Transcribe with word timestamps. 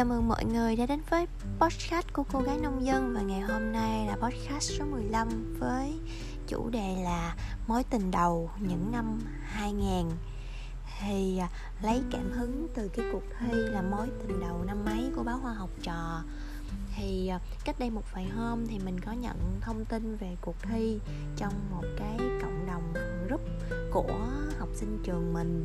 Chào 0.00 0.06
mừng 0.06 0.28
mọi 0.28 0.44
người 0.44 0.76
đã 0.76 0.86
đến 0.86 1.00
với 1.10 1.26
podcast 1.58 2.06
của 2.12 2.24
cô 2.32 2.40
gái 2.40 2.58
nông 2.58 2.84
dân 2.86 3.14
Và 3.14 3.20
ngày 3.20 3.40
hôm 3.40 3.72
nay 3.72 4.06
là 4.06 4.16
podcast 4.16 4.70
số 4.78 4.84
15 4.84 5.56
với 5.58 6.00
chủ 6.46 6.70
đề 6.70 6.96
là 7.04 7.36
mối 7.66 7.84
tình 7.84 8.10
đầu 8.10 8.50
những 8.60 8.92
năm 8.92 9.20
2000 9.42 10.10
Thì 11.00 11.38
à, 11.38 11.48
lấy 11.82 12.02
cảm 12.12 12.32
hứng 12.32 12.68
từ 12.74 12.88
cái 12.88 13.06
cuộc 13.12 13.22
thi 13.40 13.52
là 13.52 13.82
mối 13.82 14.08
tình 14.22 14.40
đầu 14.40 14.64
năm 14.66 14.84
mấy 14.84 15.10
của 15.16 15.22
báo 15.22 15.38
Hoa 15.38 15.52
học 15.52 15.70
trò. 15.82 16.22
Thì 16.96 17.28
à, 17.28 17.40
cách 17.64 17.78
đây 17.78 17.90
một 17.90 18.04
vài 18.14 18.28
hôm 18.28 18.66
thì 18.66 18.78
mình 18.78 19.00
có 19.00 19.12
nhận 19.12 19.36
thông 19.60 19.84
tin 19.84 20.16
về 20.16 20.36
cuộc 20.40 20.56
thi 20.62 20.98
trong 21.36 21.52
một 21.70 21.84
cái 21.98 22.18
cộng 22.42 22.66
đồng 22.66 22.92
group 23.26 23.40
của 23.92 24.26
sinh 24.74 24.98
trường 25.04 25.32
mình. 25.32 25.64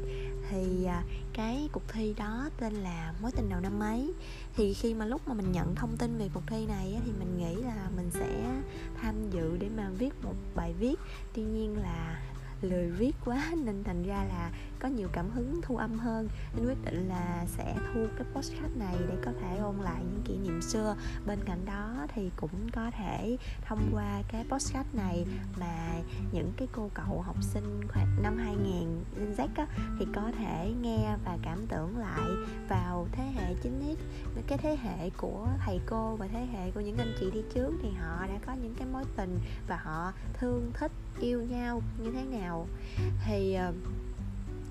Thì 0.49 0.85
à, 0.85 1.03
cái 1.33 1.69
cuộc 1.71 1.83
thi 1.87 2.13
đó 2.17 2.49
tên 2.59 2.73
là 2.73 3.13
mối 3.21 3.31
tình 3.31 3.49
đầu 3.49 3.59
năm 3.59 3.79
mấy 3.79 4.13
thì 4.55 4.73
khi 4.73 4.93
mà 4.93 5.05
lúc 5.05 5.27
mà 5.27 5.33
mình 5.33 5.51
nhận 5.51 5.75
thông 5.75 5.97
tin 5.97 6.17
về 6.17 6.29
cuộc 6.33 6.43
thi 6.47 6.65
này 6.65 6.99
thì 7.05 7.11
mình 7.19 7.37
nghĩ 7.37 7.55
là 7.55 7.89
mình 7.95 8.09
sẽ 8.13 8.61
tham 9.01 9.15
dự 9.31 9.57
để 9.57 9.69
mà 9.77 9.89
viết 9.97 10.13
một 10.23 10.35
bài 10.55 10.73
viết. 10.79 10.95
Tuy 11.33 11.43
nhiên 11.43 11.77
là 11.77 12.21
lười 12.61 12.89
viết 12.89 13.15
quá, 13.25 13.51
nên 13.65 13.83
thành 13.83 14.03
ra 14.03 14.23
là 14.23 14.51
có 14.79 14.87
nhiều 14.87 15.07
cảm 15.11 15.29
hứng 15.29 15.61
thu 15.61 15.77
âm 15.77 15.99
hơn. 15.99 16.29
Nên 16.55 16.65
quyết 16.65 16.85
định 16.85 17.09
là 17.09 17.45
sẽ 17.47 17.75
thu 17.93 18.07
cái 18.17 18.27
postcard 18.33 18.77
này 18.77 18.95
để 18.99 19.15
có 19.25 19.31
thể 19.41 19.57
ôn 19.57 19.75
lại 19.77 20.01
những 20.11 20.21
kỷ 20.25 20.37
niệm 20.37 20.61
xưa. 20.61 20.95
Bên 21.25 21.39
cạnh 21.45 21.65
đó 21.65 22.07
thì 22.15 22.31
cũng 22.35 22.69
có 22.73 22.91
thể 22.91 23.37
thông 23.65 23.89
qua 23.93 24.21
cái 24.27 24.45
postcard 24.49 24.89
này 24.93 25.25
mà 25.59 25.93
những 26.31 26.51
cái 26.57 26.67
cô 26.71 26.89
cậu 26.93 27.21
học 27.21 27.43
sinh 27.43 27.81
khoảng 27.93 28.23
năm 28.23 28.37
2000 28.37 29.03
Gen 29.17 29.33
Z 29.37 29.47
á, 29.55 29.67
thì 29.99 30.05
có 30.15 30.31
thể 30.37 30.73
nghe 30.81 31.15
và 31.25 31.37
cảm 31.41 31.65
tưởng 31.67 31.97
lại 31.97 32.29
vào 32.69 33.07
thế 33.11 33.23
hệ 33.23 33.55
9X 33.63 33.95
cái 34.47 34.57
thế 34.57 34.77
hệ 34.83 35.09
của 35.17 35.47
thầy 35.65 35.79
cô 35.85 36.15
và 36.15 36.27
thế 36.27 36.45
hệ 36.45 36.71
của 36.71 36.79
những 36.79 36.97
anh 36.97 37.15
chị 37.19 37.31
đi 37.31 37.41
trước 37.53 37.71
thì 37.81 37.89
họ 37.89 38.27
đã 38.27 38.39
có 38.45 38.53
những 38.53 38.75
cái 38.77 38.87
mối 38.93 39.03
tình 39.15 39.39
và 39.67 39.77
họ 39.77 40.13
thương 40.33 40.71
thích 40.73 40.91
yêu 41.19 41.41
nhau 41.41 41.81
như 42.03 42.11
thế 42.11 42.23
nào. 42.23 42.67
Thì 43.25 43.57
uh, 43.69 43.75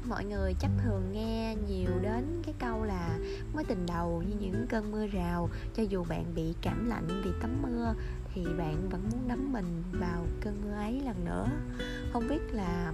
mọi 0.09 0.25
người 0.25 0.55
chắc 0.59 0.71
thường 0.85 1.13
nghe 1.13 1.57
nhiều 1.69 1.91
đến 2.03 2.43
cái 2.47 2.55
câu 2.59 2.85
là 2.85 3.19
mối 3.55 3.65
tình 3.65 3.87
đầu 3.87 4.23
như 4.23 4.37
những 4.41 4.67
cơn 4.69 4.93
mưa 4.93 5.07
rào, 5.07 5.49
cho 5.75 5.83
dù 5.83 6.05
bạn 6.05 6.35
bị 6.35 6.55
cảm 6.63 6.89
lạnh 6.89 7.23
vì 7.25 7.31
tắm 7.43 7.63
mưa, 7.63 7.95
thì 8.35 8.45
bạn 8.59 8.89
vẫn 8.89 9.03
muốn 9.13 9.29
đắm 9.29 9.53
mình 9.53 9.83
vào 9.93 10.27
cơn 10.41 10.61
mưa 10.65 10.75
ấy 10.75 11.01
lần 11.05 11.25
nữa. 11.25 11.47
Không 12.13 12.29
biết 12.29 12.41
là 12.53 12.93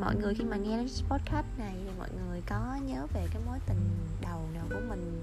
mọi 0.00 0.16
người 0.16 0.34
khi 0.34 0.44
mà 0.44 0.56
nghe 0.56 0.76
đến 0.76 0.86
podcast 1.08 1.46
này 1.58 1.74
thì 1.84 1.90
mọi 1.98 2.08
người 2.10 2.42
có 2.48 2.78
nhớ 2.86 3.06
về 3.14 3.26
cái 3.32 3.42
mối 3.46 3.58
tình 3.66 3.80
đầu 4.22 4.40
nào 4.54 4.64
của 4.70 4.80
mình 4.88 5.20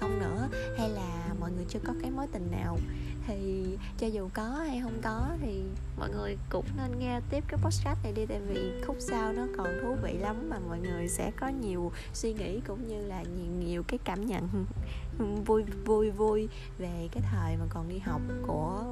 không 0.00 0.18
nữa? 0.18 0.48
Hay 0.78 0.88
là 0.88 1.34
mọi 1.40 1.50
người 1.52 1.64
chưa 1.68 1.78
có 1.84 1.92
cái 2.02 2.10
mối 2.10 2.26
tình 2.32 2.50
nào? 2.50 2.78
Thì 3.26 3.64
cho 3.98 4.06
dù 4.06 4.28
có 4.34 4.42
hay 4.42 4.80
không 4.82 5.00
có 5.02 5.28
thì 5.40 5.62
mọi 5.98 6.10
người 6.10 6.36
cũng 6.50 6.64
nên 6.76 6.98
nghe 6.98 7.20
tiếp 7.30 7.44
cái 7.48 7.60
podcast 7.62 7.98
này 8.02 8.12
đi, 8.12 8.26
tại 8.26 8.40
vì 8.48 8.72
khúc 8.86 8.96
sau 9.00 9.32
nó 9.32 9.46
còn 9.56 9.66
thú 9.82 9.96
vị 10.02 10.12
lắm 10.12 10.50
mà 10.50 10.58
mọi 10.68 10.78
người 10.78 11.08
sẽ 11.08 11.30
có 11.40 11.48
nhiều 11.48 11.92
suy 12.14 12.32
nghĩ 12.32 12.60
cũng 12.66 12.88
như 12.88 13.06
là 13.06 13.22
nhiều 13.22 13.52
nhiều 13.66 13.82
cái 13.88 13.98
cảm 14.04 14.26
nhận 14.26 14.66
vui 15.46 15.62
vui 15.84 16.10
vui 16.10 16.48
về 16.78 17.08
cái 17.12 17.22
thời 17.32 17.56
mà 17.56 17.64
còn 17.68 17.88
đi 17.88 17.98
học 17.98 18.20
của 18.46 18.84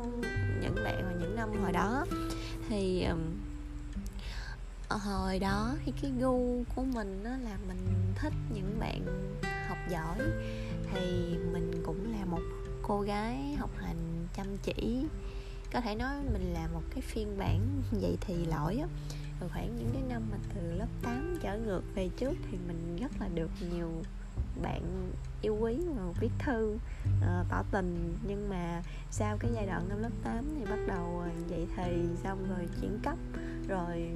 những 0.60 0.74
bạn 0.84 1.02
và 1.04 1.12
những 1.20 1.36
năm 1.36 1.48
hồi 1.62 1.72
đó. 1.72 2.06
Thì 2.68 3.06
hồi 4.88 5.38
đó 5.38 5.74
thì 5.84 5.92
cái 6.02 6.12
gu 6.20 6.64
của 6.74 6.82
mình 6.82 7.24
đó 7.24 7.30
là 7.30 7.56
mình 7.68 7.86
thích 8.14 8.32
những 8.54 8.76
bạn 8.80 9.30
học 9.68 9.78
giỏi 9.90 10.18
thì 10.94 11.36
mình 11.52 11.82
cũng 11.82 12.12
là 12.12 12.24
một 12.24 12.42
cô 12.82 13.00
gái 13.00 13.54
học 13.58 13.70
hành 13.76 14.26
chăm 14.36 14.46
chỉ. 14.62 15.06
Có 15.72 15.80
thể 15.80 15.94
nói 15.94 16.14
mình 16.32 16.52
là 16.54 16.68
một 16.72 16.82
cái 16.90 17.00
phiên 17.00 17.38
bản 17.38 17.60
vậy 17.90 18.16
thì 18.20 18.34
lỗi 18.34 18.76
á. 18.76 18.86
Rồi 19.40 19.50
khoảng 19.52 19.76
những 19.76 19.90
cái 19.92 20.02
năm 20.08 20.22
mà 20.30 20.36
từ 20.54 20.72
lớp 20.72 20.86
8 21.02 21.38
trở 21.42 21.58
ngược 21.58 21.82
về 21.94 22.08
trước 22.16 22.34
thì 22.50 22.58
mình 22.66 22.96
rất 22.96 23.10
là 23.20 23.28
được 23.34 23.50
nhiều 23.70 23.90
bạn 24.62 25.12
yêu 25.42 25.56
quý 25.60 25.76
và 25.96 26.02
viết 26.20 26.30
thư 26.38 26.78
uh, 27.06 27.46
tỏ 27.50 27.62
tình. 27.70 28.16
Nhưng 28.28 28.48
mà 28.48 28.82
sau 29.10 29.36
cái 29.40 29.50
giai 29.54 29.66
đoạn 29.66 29.88
năm 29.88 30.02
lớp 30.02 30.10
8 30.24 30.44
thì 30.58 30.64
bắt 30.70 30.78
đầu 30.86 31.20
ờ, 31.24 31.28
dậy 31.48 31.66
thì 31.76 31.92
xong 32.22 32.48
rồi 32.48 32.68
chuyển 32.80 32.98
cấp 33.02 33.18
rồi 33.68 34.10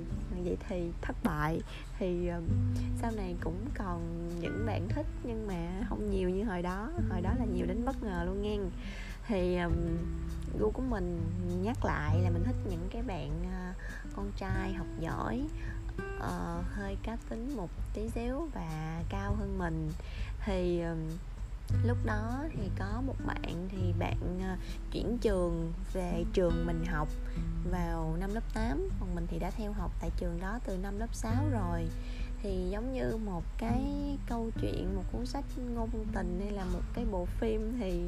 vậy 0.45 0.57
thì 0.69 0.91
thất 1.03 1.17
bại 1.25 1.61
thì 1.99 2.29
ờ, 2.29 2.41
sau 3.03 3.11
này 3.11 3.35
cũng 3.41 3.67
còn 3.79 4.29
những 4.41 4.67
bạn 4.67 4.89
thích 4.89 5.07
nhưng 5.25 5.47
mà 5.47 5.87
không 5.89 6.11
nhiều 6.11 6.31
như 6.31 6.45
hồi 6.45 6.63
đó. 6.63 6.91
Hồi 7.11 7.21
đó 7.21 7.31
là 7.39 7.45
nhiều 7.45 7.67
đến 7.67 7.85
bất 7.85 8.03
ngờ 8.03 8.23
luôn 8.27 8.43
nghe. 8.43 8.59
Thì 9.27 9.59
gu 10.59 10.71
của 10.71 10.83
mình 10.83 11.21
nhắc 11.63 11.85
lại 11.85 12.21
là 12.23 12.31
mình 12.31 12.43
thích 12.45 12.57
những 12.71 12.89
cái 12.91 13.03
bạn 13.03 13.31
ờ, 13.53 13.73
con 14.17 14.31
trai 14.37 14.73
học 14.73 14.87
giỏi 15.01 15.45
uh, 16.17 16.65
hơi 16.73 16.97
cá 17.03 17.17
tính 17.29 17.57
một 17.57 17.71
tí 17.95 18.09
xíu 18.09 18.49
và 18.55 19.03
cao 19.09 19.35
hơn 19.39 19.59
mình. 19.59 19.91
Thì 20.45 20.83
lúc 21.85 21.99
đó 22.05 22.45
thì 22.53 22.71
có 22.79 23.03
một 23.07 23.15
bạn 23.27 23.69
thì 23.69 23.93
bạn 23.99 24.41
à, 24.43 24.57
chuyển 24.93 25.19
trường 25.19 25.73
về 25.93 26.25
trường 26.33 26.67
mình 26.67 26.85
học 26.87 27.09
vào 27.71 28.17
năm 28.21 28.35
lớp 28.35 28.55
8 28.55 28.89
còn 29.01 29.15
mình 29.15 29.27
thì 29.31 29.39
đã 29.39 29.51
theo 29.51 29.73
học 29.73 29.91
tại 30.01 30.11
trường 30.17 30.41
đó 30.41 30.59
từ 30.65 30.77
năm 30.77 30.99
lớp 30.99 31.15
6 31.15 31.33
rồi. 31.53 31.89
Thì 32.43 32.69
giống 32.71 32.93
như 32.93 33.17
một 33.25 33.45
cái 33.59 33.83
câu 34.29 34.51
chuyện, 34.61 34.97
một 34.97 35.03
cuốn 35.13 35.27
sách 35.27 35.45
ngôn 35.75 35.91
tình 36.15 36.41
hay 36.43 36.51
là 36.51 36.65
một 36.65 36.83
cái 36.95 37.05
bộ 37.11 37.25
phim 37.25 37.77
thì 37.81 38.03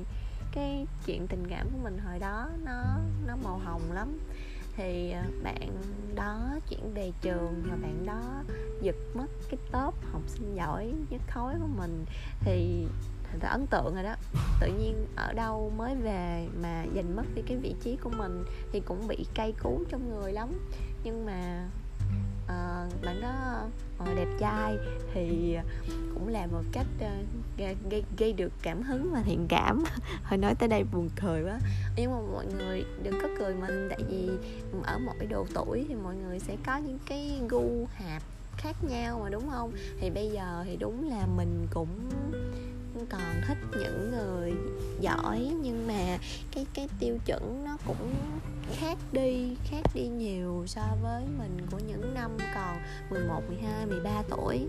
cái 0.52 0.86
chuyện 1.06 1.26
tình 1.26 1.46
cảm 1.50 1.68
của 1.72 1.78
mình 1.82 1.98
hồi 1.98 2.18
đó 2.18 2.50
nó 2.64 2.82
nó 3.26 3.36
màu 3.36 3.58
hồng 3.58 3.92
lắm. 3.92 4.18
Thì 4.76 5.10
à, 5.10 5.24
bạn 5.42 5.68
đó 6.14 6.58
chuyển 6.68 6.94
về 6.94 7.12
trường 7.20 7.62
và 7.70 7.76
bạn 7.82 8.06
đó 8.06 8.42
giật 8.82 8.96
mất 9.14 9.26
cái 9.50 9.58
top 9.72 9.94
học 10.12 10.22
sinh 10.26 10.54
giỏi 10.56 10.92
nhất 11.10 11.20
khối 11.30 11.54
của 11.60 11.68
mình. 11.78 12.04
Thì 12.40 12.86
thành 13.30 13.50
ấn 13.50 13.66
tượng 13.66 13.94
rồi 13.94 14.02
đó. 14.02 14.14
Tự 14.60 14.66
nhiên 14.66 15.06
ở 15.16 15.32
đâu 15.32 15.72
mới 15.76 15.94
về 15.94 16.48
mà 16.62 16.84
giành 16.94 17.16
mất 17.16 17.24
đi 17.34 17.42
cái 17.46 17.56
vị 17.56 17.74
trí 17.82 17.96
của 17.96 18.10
mình 18.10 18.44
thì 18.72 18.80
cũng 18.80 19.08
bị 19.08 19.26
cay 19.34 19.52
cú 19.62 19.84
trong 19.88 20.10
người 20.10 20.32
lắm. 20.32 20.68
Nhưng 21.04 21.26
mà 21.26 21.68
uh, 22.44 23.04
bạn 23.04 23.20
đó 23.20 23.64
uh, 24.02 24.16
đẹp 24.16 24.28
trai 24.38 24.76
thì 25.14 25.56
cũng 26.14 26.28
là 26.28 26.46
một 26.46 26.62
cách 26.72 26.86
uh, 26.98 27.68
gây, 27.90 28.04
gây 28.18 28.32
được 28.32 28.52
cảm 28.62 28.82
hứng 28.82 29.10
và 29.12 29.22
thiện 29.22 29.46
cảm. 29.48 29.84
Hồi 30.22 30.38
nói 30.38 30.54
tới 30.54 30.68
đây 30.68 30.84
buồn 30.92 31.08
cười 31.22 31.44
quá. 31.44 31.58
Nhưng 31.96 32.10
mà 32.10 32.18
mọi 32.32 32.46
người 32.46 32.84
đừng 33.02 33.14
có 33.22 33.28
cười 33.38 33.54
mình 33.54 33.88
tại 33.90 34.00
vì 34.08 34.30
ở 34.82 34.98
mỗi 34.98 35.26
độ 35.26 35.46
tuổi 35.54 35.84
thì 35.88 35.94
mọi 35.94 36.14
người 36.16 36.38
sẽ 36.38 36.56
có 36.66 36.76
những 36.76 36.98
cái 37.06 37.40
gu 37.48 37.86
hạp 37.94 38.22
khác 38.56 38.76
nhau 38.88 39.20
mà 39.22 39.30
đúng 39.30 39.50
không? 39.50 39.72
Thì 40.00 40.10
bây 40.10 40.30
giờ 40.30 40.62
thì 40.64 40.76
đúng 40.76 41.08
là 41.08 41.26
mình 41.36 41.66
cũng 41.70 41.88
còn 43.06 43.40
thích 43.48 43.58
những 43.80 44.10
người 44.10 44.52
giỏi 45.00 45.52
nhưng 45.62 45.86
mà 45.86 46.18
cái 46.52 46.66
cái 46.74 46.88
tiêu 46.98 47.18
chuẩn 47.26 47.64
nó 47.64 47.76
cũng 47.86 48.14
khác 48.76 48.98
đi 49.12 49.56
khác 49.64 49.82
đi 49.94 50.08
nhiều 50.08 50.64
so 50.66 50.82
với 51.02 51.24
mình 51.38 51.66
của 51.70 51.78
những 51.78 52.14
năm 52.14 52.30
còn 52.54 52.78
11, 53.10 53.42
12, 53.48 53.86
13 53.86 54.22
tuổi. 54.30 54.66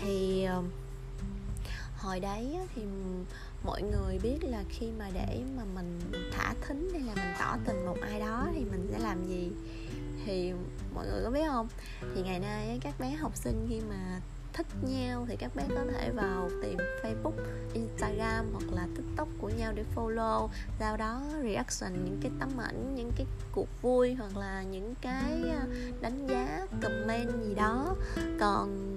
Thì 0.00 0.46
hồi 1.98 2.20
đấy 2.20 2.56
thì 2.74 2.82
mọi 3.64 3.82
người 3.82 4.18
biết 4.22 4.38
là 4.42 4.64
khi 4.68 4.86
mà 4.98 5.10
để 5.14 5.42
mà 5.56 5.62
mình 5.74 6.00
thả 6.32 6.54
thính 6.68 6.88
hay 6.92 7.00
là 7.00 7.14
mình 7.14 7.34
tỏ 7.38 7.56
tình 7.64 7.86
một 7.86 7.96
ai 8.00 8.20
đó 8.20 8.46
thì 8.54 8.60
mình 8.60 8.88
sẽ 8.92 8.98
làm 8.98 9.28
gì? 9.28 9.50
Thì 10.24 10.52
mọi 10.94 11.06
người 11.06 11.24
có 11.24 11.30
biết 11.30 11.46
không? 11.46 11.68
Thì 12.14 12.22
ngày 12.22 12.38
nay 12.38 12.78
các 12.82 13.00
bé 13.00 13.10
học 13.10 13.36
sinh 13.36 13.66
khi 13.68 13.80
mà 13.88 14.20
thích 14.52 14.66
nhau 14.82 15.26
thì 15.28 15.36
các 15.36 15.56
bé 15.56 15.64
có 15.68 15.84
thể 15.92 16.10
vào 16.10 16.50
tìm 16.62 16.78
Facebook, 17.02 17.44
Instagram 17.74 18.46
hoặc 18.52 18.72
là 18.72 18.86
TikTok 18.96 19.28
của 19.38 19.48
nhau 19.48 19.72
để 19.72 19.84
follow. 19.94 20.48
Sau 20.78 20.96
đó 20.96 21.22
reaction 21.42 22.04
những 22.04 22.18
cái 22.22 22.32
tấm 22.40 22.48
ảnh, 22.60 22.94
những 22.94 23.12
cái 23.16 23.26
cuộc 23.52 23.68
vui 23.82 24.14
hoặc 24.14 24.36
là 24.36 24.62
những 24.62 24.94
cái 25.00 25.42
ờ, 25.50 25.66
đánh 26.00 26.26
giá, 26.26 26.66
comment 26.82 27.44
gì 27.44 27.54
đó. 27.54 27.96
Còn 28.40 28.90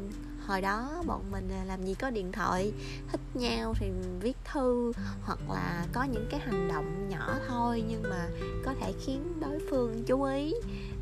hồi 0.47 0.61
đó 0.61 1.03
bọn 1.05 1.21
mình 1.31 1.49
ờ, 1.49 1.63
làm 1.65 1.83
gì 1.83 1.93
có 1.93 2.09
điện 2.09 2.31
thoại 2.31 2.73
thích 3.11 3.21
nhau 3.33 3.73
thì 3.79 3.91
viết 4.21 4.37
thư 4.53 4.91
hoặc 5.21 5.39
là 5.49 5.85
có 5.93 6.03
những 6.03 6.27
cái 6.31 6.39
hành 6.39 6.67
động 6.67 7.09
nhỏ 7.09 7.35
thôi 7.47 7.83
nhưng 7.87 8.03
mà 8.03 8.29
có 8.65 8.73
thể 8.79 8.93
khiến 9.05 9.39
đối 9.39 9.59
phương 9.69 10.03
chú 10.05 10.23
ý. 10.23 10.53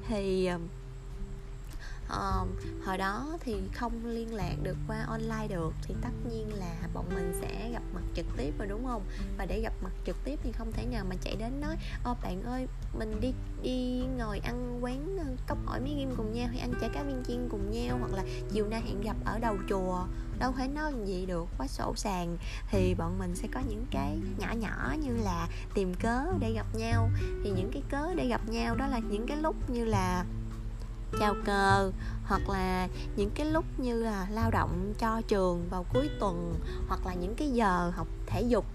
Thì 0.07 0.45
ờ, 0.45 0.59
um, 2.12 2.48
hồi 2.86 2.98
đó 2.98 3.38
thì 3.40 3.56
không 3.74 4.06
liên 4.06 4.34
lạc 4.34 4.56
được 4.63 4.78
qua 4.88 5.06
online 5.08 5.48
được 5.48 5.74
thì 5.81 5.96
tất 6.02 6.10
nhiên 6.30 6.54
là 6.54 6.75
bọn 6.94 7.06
mình 7.16 7.34
sẽ 7.42 7.69
gặp 7.74 7.84
mặt 7.94 8.02
trực 8.16 8.25
tiếp 8.38 8.54
rồi 8.60 8.68
đúng 8.68 8.86
không? 8.86 9.04
Và 9.38 9.46
để 9.46 9.62
gặp 9.62 9.74
mặt 9.84 9.92
trực 10.06 10.16
tiếp 10.24 10.40
thì 10.44 10.52
không 10.52 10.72
thể 10.72 10.86
nào 10.86 11.06
mà 11.10 11.16
chạy 11.22 11.36
đến 11.36 11.62
nói 11.62 11.75
ô 12.04 12.16
bạn 12.24 12.44
ơi 12.44 12.68
mình 13.00 13.19
đi 13.22 13.34
đi 13.63 14.04
ngồi 14.18 14.40
ăn 14.40 14.80
quán 14.84 15.18
cốc 15.48 15.58
ỏi 15.66 15.80
mấy 15.80 15.94
ghim 15.98 16.13
cùng 16.18 16.34
nhau 16.34 16.48
hay 16.48 16.60
ăn 16.60 16.74
chả 16.81 16.88
cá 16.88 17.04
viên 17.04 17.24
chiên 17.28 17.48
cùng 17.52 17.72
nhau 17.72 17.98
hoặc 18.00 18.13
là 18.13 18.24
chiều 18.52 18.68
nay 18.68 18.81
hẹn 18.81 19.02
gặp 19.02 19.16
ở 19.25 19.40
đầu 19.40 19.58
chùa. 19.69 20.06
Đâu 20.40 20.52
thể 20.58 20.68
nói 20.68 20.94
gì 21.06 21.25
được 21.25 21.48
quá 21.58 21.68
sổ 21.68 21.94
sàng. 21.96 22.38
Thì 22.72 22.96
bọn 22.96 23.19
mình 23.19 23.36
sẽ 23.36 23.48
có 23.54 23.62
những 23.69 23.86
cái 23.92 24.18
nhỏ 24.38 24.52
nhỏ 24.52 24.96
như 25.04 25.18
là 25.24 25.48
tìm 25.74 25.94
cớ 25.94 26.25
để 26.40 26.54
gặp 26.54 26.66
nhau. 26.75 27.10
Thì 27.44 27.52
những 27.52 27.72
cái 27.74 27.84
cớ 27.90 28.13
để 28.16 28.28
gặp 28.28 28.42
nhau 28.50 28.75
đó 28.75 28.88
là 28.88 29.00
những 29.00 29.28
cái 29.28 29.38
lúc 29.38 29.69
như 29.69 29.86
là 29.86 30.25
chào 31.19 31.36
cờ 31.46 31.92
hoặc 32.25 32.50
là 32.50 32.88
những 33.16 33.30
cái 33.30 33.46
lúc 33.46 33.66
như 33.78 34.04
là 34.04 34.28
lao 34.31 34.52
động 34.52 34.94
cho 35.00 35.22
trường 35.28 35.68
vào 35.69 35.86
cuối 35.94 36.10
tuần, 36.19 36.60
hoặc 36.88 37.06
là 37.06 37.13
những 37.13 37.36
cái 37.36 37.52
giờ 37.52 37.92
học 37.96 38.08
thể 38.28 38.42
dục. 38.42 38.66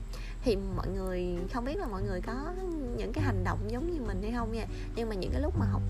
Thì 0.43 0.57
mọi 0.77 0.89
người, 0.89 1.37
không 1.53 1.65
biết 1.65 1.77
là 1.77 1.87
mọi 1.87 2.03
người 2.03 2.21
có 2.21 2.35
những 2.97 3.13
cái 3.13 3.25
hành 3.25 3.45
động 3.45 3.59
giống 3.69 3.93
như 3.93 4.01
mình 4.07 4.23
hay 4.23 4.33
không 4.33 4.53
nha. 4.53 4.67
Nhưng 4.97 5.09
mà 5.09 5.15
những 5.15 5.31
cái 5.33 5.41
lúc 5.41 5.55
mà 5.59 5.67
học, 5.67 5.83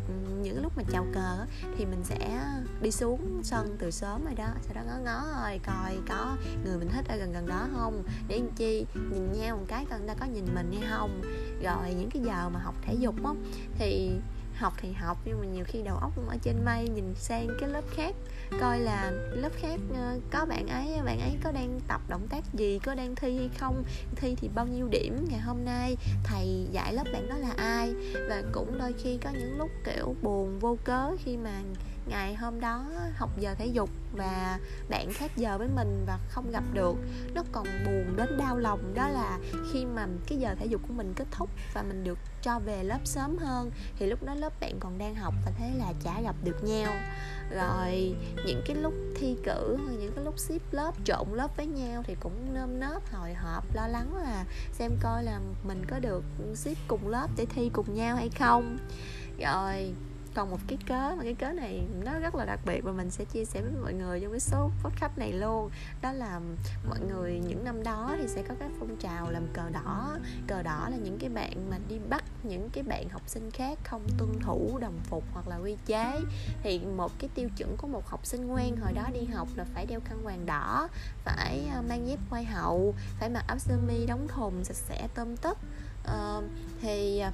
những 0.43 0.55
cái 0.55 0.63
lúc 0.63 0.73
mà 0.77 0.83
chào 0.93 1.07
cờ 1.15 1.47
thì 1.79 1.85
mình 1.85 2.05
sẽ 2.05 2.41
đi 2.83 2.91
xuống 2.91 3.41
sân 3.43 3.77
từ 3.79 3.91
sớm 3.91 4.25
rồi 4.25 4.35
đó. 4.35 4.49
Sau 4.63 4.75
đó 4.75 4.81
ngó 4.87 4.99
ngó 5.05 5.23
rồi 5.43 5.61
coi 5.67 5.99
có 6.09 6.37
người 6.65 6.79
mình 6.79 6.89
thích 6.89 7.05
ở 7.09 7.17
gần 7.17 7.33
gần 7.33 7.47
đó 7.47 7.67
không? 7.77 8.03
Để 8.29 8.39
làm 8.39 8.51
chi? 8.57 8.87
Nhìn 8.95 9.33
nhau 9.33 9.57
một 9.57 9.65
cái 9.69 9.85
coi 9.91 9.99
người 9.99 10.09
ta 10.09 10.15
có 10.15 10.27
nhìn 10.27 10.45
mình 10.55 10.73
hay 10.81 10.91
không? 10.91 11.23
Rồi 11.63 11.95
những 11.95 12.11
cái 12.11 12.23
giờ 12.23 12.49
mà 12.49 12.61
học 12.61 12.75
thể 12.83 12.95
dục 12.95 13.15
á, 13.25 13.31
thì 13.79 14.11
học 14.56 14.73
thì 14.76 14.93
học, 14.93 15.19
nhưng 15.25 15.41
mà 15.41 15.47
nhiều 15.47 15.64
khi 15.69 15.82
đầu 15.82 15.97
óc 15.97 16.12
ở 16.29 16.37
trên 16.43 16.64
mây, 16.64 16.88
nhìn 16.88 17.14
sang 17.14 17.49
cái 17.61 17.69
lớp 17.69 17.85
khác, 17.97 18.14
coi 18.61 18.81
là 18.81 19.11
lớp 19.31 19.50
khác 19.61 19.81
ờ, 19.94 20.19
có 20.31 20.47
bạn 20.47 20.67
ấy 20.67 21.03
bạn 21.05 21.20
ấy 21.20 21.37
có 21.44 21.53
đang 21.53 21.81
tập 21.88 22.00
động 22.08 22.26
tác 22.29 22.44
gì, 22.55 22.79
có 22.79 22.94
đang 22.94 23.14
thi 23.14 23.37
hay 23.37 23.50
không, 23.58 23.85
thi 24.17 24.35
thì 24.41 24.49
bao 24.55 24.67
nhiêu 24.67 24.88
điểm 24.88 25.26
ngày 25.31 25.41
hôm 25.41 25.64
nay, 25.64 25.97
thầy 26.25 26.67
dạy 26.73 26.94
lớp 26.94 27.05
bạn 27.12 27.29
đó 27.29 27.37
là 27.37 27.50
ai? 27.56 27.94
Và 28.29 28.43
cũng 28.53 28.79
đôi 28.79 28.93
khi 28.93 29.19
có 29.25 29.31
những 29.31 29.58
lúc, 29.58 29.70
kiểu, 29.85 30.14
buồn, 30.23 30.59
vô 30.59 30.76
cớ 30.85 31.17
khi 31.25 31.37
mà 31.37 31.62
ngày 32.06 32.35
hôm 32.35 32.61
đó 32.61 32.85
học 33.17 33.31
giờ 33.38 33.55
thể 33.55 33.67
dục 33.67 33.91
và 34.12 34.58
bạn 34.88 35.12
khác 35.12 35.31
giờ 35.37 35.58
với 35.58 35.69
mình 35.69 36.05
và 36.06 36.19
không 36.29 36.50
gặp 36.50 36.64
được. 36.73 36.97
Nó 37.35 37.43
còn 37.53 37.67
buồn 37.87 38.17
đến 38.17 38.37
đau 38.38 38.56
lòng, 38.58 38.94
đó 38.94 39.08
là 39.08 39.38
khi 39.73 39.85
mà 39.85 40.06
cái 40.26 40.38
giờ 40.38 40.55
thể 40.58 40.67
dục 40.67 40.81
của 40.88 40.94
mình 40.94 41.12
kết 41.17 41.26
thúc 41.31 41.50
và 41.75 41.82
mình 41.82 42.05
được 42.05 42.19
cho 42.43 42.58
về 42.58 42.85
lớp 42.85 42.99
sớm 43.05 43.38
hơn, 43.38 43.70
thì 43.99 44.06
lúc 44.06 44.23
đó 44.23 44.35
lớp 44.35 44.61
bạn 44.61 44.76
còn 44.81 44.99
đang 44.99 45.14
học 45.14 45.35
và 45.44 45.53
thế 45.58 45.70
là 45.79 45.93
chả 46.05 46.20
gặp 46.20 46.35
được 46.44 46.64
nhau. 46.64 46.93
Rồi 47.50 48.14
những 48.47 48.62
cái 48.67 48.76
lúc 48.76 48.94
thi 49.17 49.37
cử 49.44 49.76
hoặc 49.85 49.93
những 50.00 50.12
cái 50.17 50.25
lúc 50.25 50.38
xếp 50.38 50.59
lớp, 50.70 50.94
trộn 51.05 51.29
lớp 51.32 51.56
với 51.56 51.67
nhau 51.67 52.02
thì 52.06 52.17
cũng 52.20 52.55
nơm 52.55 52.81
nớp, 52.81 53.12
hồi 53.12 53.35
hộp, 53.35 53.75
lo 53.75 53.87
lắng 53.87 54.17
là 54.17 54.44
xem 54.73 54.93
coi 55.02 55.25
là 55.25 55.41
mình 55.64 55.85
có 55.91 55.99
được 55.99 56.25
xếp 56.55 56.75
cùng 56.88 57.09
lớp 57.09 57.29
để 57.37 57.47
thi 57.47 57.70
cùng 57.73 57.94
nhau 57.94 58.17
hay 58.17 58.29
không. 58.38 58.79
Rồi 59.38 59.94
còn 60.37 60.50
một 60.50 60.59
cái 60.67 60.79
cớ 60.87 61.15
mà 61.17 61.25
cái 61.25 61.35
cớ 61.35 61.53
này 61.53 61.83
nó 62.05 62.19
rất 62.19 62.35
là 62.35 62.44
đặc 62.44 62.61
biệt 62.67 62.81
và 62.81 62.93
mình 62.93 63.11
sẽ 63.11 63.25
chia 63.25 63.44
sẻ 63.44 63.62
với 63.62 63.73
mọi 63.83 63.94
người 63.94 64.21
trong 64.21 64.31
cái 64.31 64.41
số 64.41 64.71
podcast 64.83 65.19
này 65.19 65.33
luôn. 65.33 65.71
Đó 66.03 66.12
là 66.12 66.41
mọi 66.88 67.00
người 67.00 67.41
những 67.49 67.65
năm 67.65 67.83
đó 67.83 68.15
thì 68.19 68.29
sẽ 68.29 68.43
có 68.43 68.55
các 68.61 68.71
phong 68.79 68.97
trào 68.97 69.31
làm 69.31 69.47
cờ 69.53 69.71
đỏ. 69.71 70.19
Cờ 70.47 70.62
đỏ 70.62 70.88
là 70.91 70.97
những 70.97 71.19
cái 71.19 71.31
bạn 71.31 71.71
mà 71.71 71.79
đi 71.88 71.99
bắt 72.09 72.25
những 72.43 72.71
cái 72.73 72.85
bạn 72.85 73.09
học 73.09 73.23
sinh 73.27 73.50
khác 73.50 73.79
không 73.85 74.03
tuân 74.19 74.41
thủ 74.41 74.79
đồng 74.81 74.99
phục 75.05 75.25
hoặc 75.33 75.49
là 75.49 75.56
quy 75.56 75.77
chế. 75.87 76.21
Thì 76.62 76.81
một 76.97 77.12
cái 77.19 77.31
tiêu 77.35 77.49
chuẩn 77.56 77.77
của 77.77 77.88
một 77.88 78.06
học 78.06 78.27
sinh 78.27 78.47
ngoan 78.47 78.77
hồi 78.77 78.93
đó 78.93 79.03
đi 79.12 79.25
học 79.35 79.49
là 79.56 79.65
phải 79.75 79.87
đeo 79.87 80.00
khăn 80.05 80.19
quàng 80.25 80.47
đỏ 80.47 80.88
phải 81.25 81.69
ờ, 81.75 81.83
mang 81.88 82.09
dép 82.09 82.19
quai 82.31 82.44
hậu 82.44 82.94
phải 83.19 83.29
mặc 83.29 83.44
áo 83.49 83.59
sơ 83.59 83.75
mi 83.87 84.06
đóng 84.06 84.29
thùng 84.29 84.65
sạch 84.65 84.77
sẽ 84.77 85.09
tôm 85.15 85.37
tất. 85.37 85.59
Uh, 86.05 86.44
thì 86.83 87.19
ờ, 87.19 87.31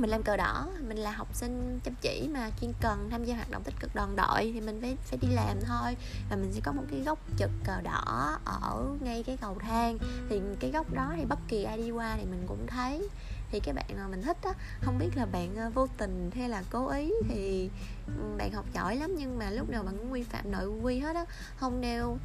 mình 0.00 0.10
làm 0.10 0.22
cờ 0.22 0.36
đỏ, 0.36 0.68
mình 0.88 0.98
là 0.98 1.10
học 1.10 1.28
sinh 1.32 1.80
chăm 1.84 1.94
chỉ 2.00 2.28
mà 2.34 2.50
chuyên 2.60 2.72
cần 2.80 3.08
tham 3.10 3.24
gia 3.24 3.34
hoạt 3.34 3.50
động 3.50 3.62
tích 3.62 3.74
cực 3.80 3.94
đoàn 3.94 4.16
đội 4.16 4.50
thì 4.54 4.60
mình 4.60 4.80
phải 4.80 4.96
phải 5.04 5.18
đi 5.22 5.28
làm 5.28 5.56
thôi. 5.66 5.96
Và 6.30 6.36
mình 6.36 6.52
sẽ 6.52 6.60
có 6.64 6.72
một 6.72 6.82
cái 6.90 7.00
góc 7.00 7.18
trực 7.38 7.50
cờ 7.64 7.80
đỏ 7.80 8.38
ở 8.44 8.86
ngay 9.00 9.22
cái 9.22 9.36
cầu 9.36 9.56
thang. 9.60 9.98
Thì 10.30 10.40
cái 10.60 10.70
góc 10.70 10.92
đó 10.92 11.12
thì 11.16 11.24
bất 11.24 11.38
kỳ 11.48 11.64
ai 11.64 11.76
đi 11.76 11.90
qua 11.90 12.16
thì 12.16 12.24
mình 12.24 12.44
cũng 12.46 12.66
thấy. 12.66 13.08
Thì 13.50 13.60
cái 13.60 13.74
bạn 13.74 13.86
mà 13.96 14.08
mình 14.08 14.22
thích 14.22 14.36
á, 14.42 14.50
không 14.80 14.98
biết 14.98 15.08
là 15.14 15.26
bạn 15.26 15.56
ờ, 15.56 15.70
vô 15.70 15.86
tình 15.96 16.30
hay 16.34 16.48
là 16.48 16.62
cố 16.70 16.88
ý 16.88 17.12
thì 17.28 17.70
ừ, 18.06 18.22
bạn 18.38 18.52
học 18.52 18.66
giỏi 18.74 18.96
lắm 18.96 19.14
nhưng 19.18 19.38
mà 19.38 19.50
lúc 19.50 19.70
nào 19.70 19.82
bạn 19.82 19.98
cũng 19.98 20.12
vi 20.12 20.22
phạm 20.22 20.50
nội 20.50 20.66
quy 20.66 20.98
hết 20.98 21.16
á. 21.16 21.24
Không 21.56 21.80
đeo 21.80 22.18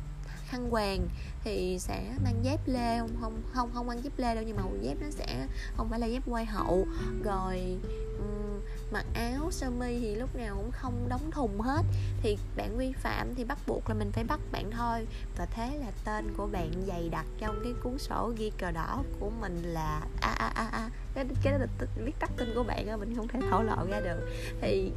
khăn 0.49 0.67
quàng 0.69 1.07
thì 1.43 1.77
sẽ 1.79 2.13
mang 2.23 2.39
dép 2.43 2.59
lê 2.65 2.99
không 2.99 3.15
không 3.21 3.41
không 3.53 3.69
không 3.73 3.87
mang 3.87 4.03
dép 4.03 4.13
lê 4.17 4.35
đâu 4.35 4.43
nhưng 4.47 4.57
mà 4.57 4.63
dép 4.81 4.97
nó 5.01 5.07
sẽ 5.09 5.47
không 5.77 5.89
phải 5.89 5.99
là 5.99 6.07
dép 6.07 6.23
quay 6.27 6.45
hậu. 6.45 6.87
Rồi 7.23 7.77
um, 8.19 8.61
mặc 8.91 9.05
áo 9.13 9.51
sơ 9.51 9.69
mi 9.69 9.99
thì 9.99 10.15
lúc 10.15 10.35
nào 10.35 10.55
cũng 10.55 10.71
không 10.71 11.09
đóng 11.09 11.31
thùng 11.31 11.61
hết. 11.61 11.83
Thì 12.21 12.37
bạn 12.55 12.77
vi 12.77 12.91
phạm 12.91 13.35
thì 13.35 13.43
bắt 13.43 13.57
buộc 13.67 13.89
là 13.89 13.95
mình 13.95 14.11
phải 14.11 14.23
bắt 14.23 14.39
bạn 14.51 14.71
thôi. 14.71 15.07
Và 15.37 15.45
thế 15.45 15.77
là 15.79 15.91
tên 16.05 16.33
của 16.37 16.47
bạn 16.47 16.71
dày 16.87 17.09
đặc 17.09 17.25
trong 17.37 17.59
cái 17.63 17.73
cuốn 17.83 17.97
sổ 17.99 18.33
ghi 18.37 18.51
cờ 18.57 18.71
đỏ 18.71 19.03
của 19.19 19.29
mình 19.41 19.63
là 19.63 20.01
a 20.21 20.29
a 20.29 20.47
a 20.47 20.67
a 20.67 20.89
cái 21.15 21.25
cái 21.43 21.53
đó 21.53 21.59
là 21.59 21.87
viết 22.05 22.19
tắt 22.19 22.31
tên 22.37 22.51
của 22.55 22.63
bạn 22.63 22.99
mình 22.99 23.15
không 23.15 23.27
thể 23.27 23.39
thổ 23.51 23.63
lộ 23.63 23.85
ra 23.89 23.99
được. 23.99 24.29
Thì 24.61 24.91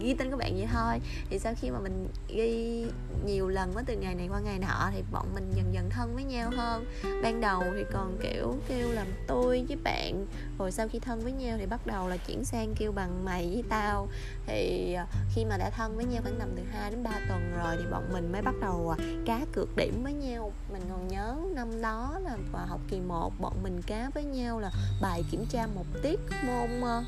ghi 0.00 0.14
tên 0.14 0.30
của 0.30 0.36
bạn 0.36 0.56
vậy 0.56 0.68
thôi. 0.72 1.00
Thì 1.30 1.38
sau 1.38 1.54
khi 1.60 1.70
mà 1.70 1.78
mình 1.78 2.08
ghi 2.28 2.86
nhiều 3.26 3.48
lần 3.48 3.72
với 3.72 3.84
từ 3.86 3.96
ngày 3.96 4.14
này 4.14 4.28
qua 4.28 4.40
ngày 4.40 4.58
nọ 4.58 4.90
thì 4.94 5.02
bọn 5.12 5.26
mình 5.34 5.52
dần 5.56 5.74
dần 5.74 5.90
thân 5.90 6.14
với 6.14 6.24
nhau 6.24 6.50
hơn. 6.56 6.84
Ban 7.22 7.40
đầu 7.40 7.62
thì 7.74 7.84
còn, 7.92 8.18
kiểu, 8.22 8.56
kêu 8.68 8.88
làm 8.92 9.06
tôi 9.26 9.64
với 9.68 9.76
bạn, 9.84 10.26
rồi 10.58 10.72
sau 10.72 10.88
khi 10.88 10.98
thân 10.98 11.20
với 11.20 11.32
nhau 11.32 11.56
thì 11.60 11.66
bắt 11.66 11.86
đầu 11.86 12.08
là 12.08 12.16
chuyển 12.16 12.44
sang 12.44 12.74
kêu 12.78 12.92
bằng 12.92 13.24
mày 13.24 13.50
với 13.52 13.62
tao. 13.68 14.08
Thì 14.46 14.92
à, 14.94 15.06
khi 15.34 15.44
mà 15.44 15.56
đã 15.56 15.70
thân 15.70 15.96
với 15.96 16.04
nhau 16.04 16.22
khoảng 16.22 16.38
tầm 16.38 16.48
từ 16.56 16.62
2 16.72 16.90
đến 16.90 17.02
3 17.02 17.10
tuần 17.28 17.52
rồi 17.58 17.76
thì 17.78 17.84
bọn 17.90 18.12
mình 18.12 18.32
mới 18.32 18.42
bắt 18.42 18.54
đầu 18.60 18.94
à, 18.98 19.04
cá 19.26 19.40
cược 19.52 19.76
điểm 19.76 20.02
với 20.02 20.12
nhau. 20.12 20.52
Mình 20.72 20.82
còn 20.90 21.08
nhớ 21.08 21.36
năm 21.54 21.82
đó 21.82 22.18
là 22.24 22.36
vào 22.52 22.66
học 22.66 22.80
kỳ 22.90 23.00
1 23.00 23.32
bọn 23.40 23.62
mình 23.62 23.82
cá 23.86 24.10
với 24.14 24.24
nhau 24.24 24.60
là 24.60 24.70
bài 25.02 25.24
kiểm 25.30 25.46
tra 25.46 25.61
một 25.66 25.86
tiết 26.02 26.20
môn 26.46 26.80
ờ, 26.80 27.04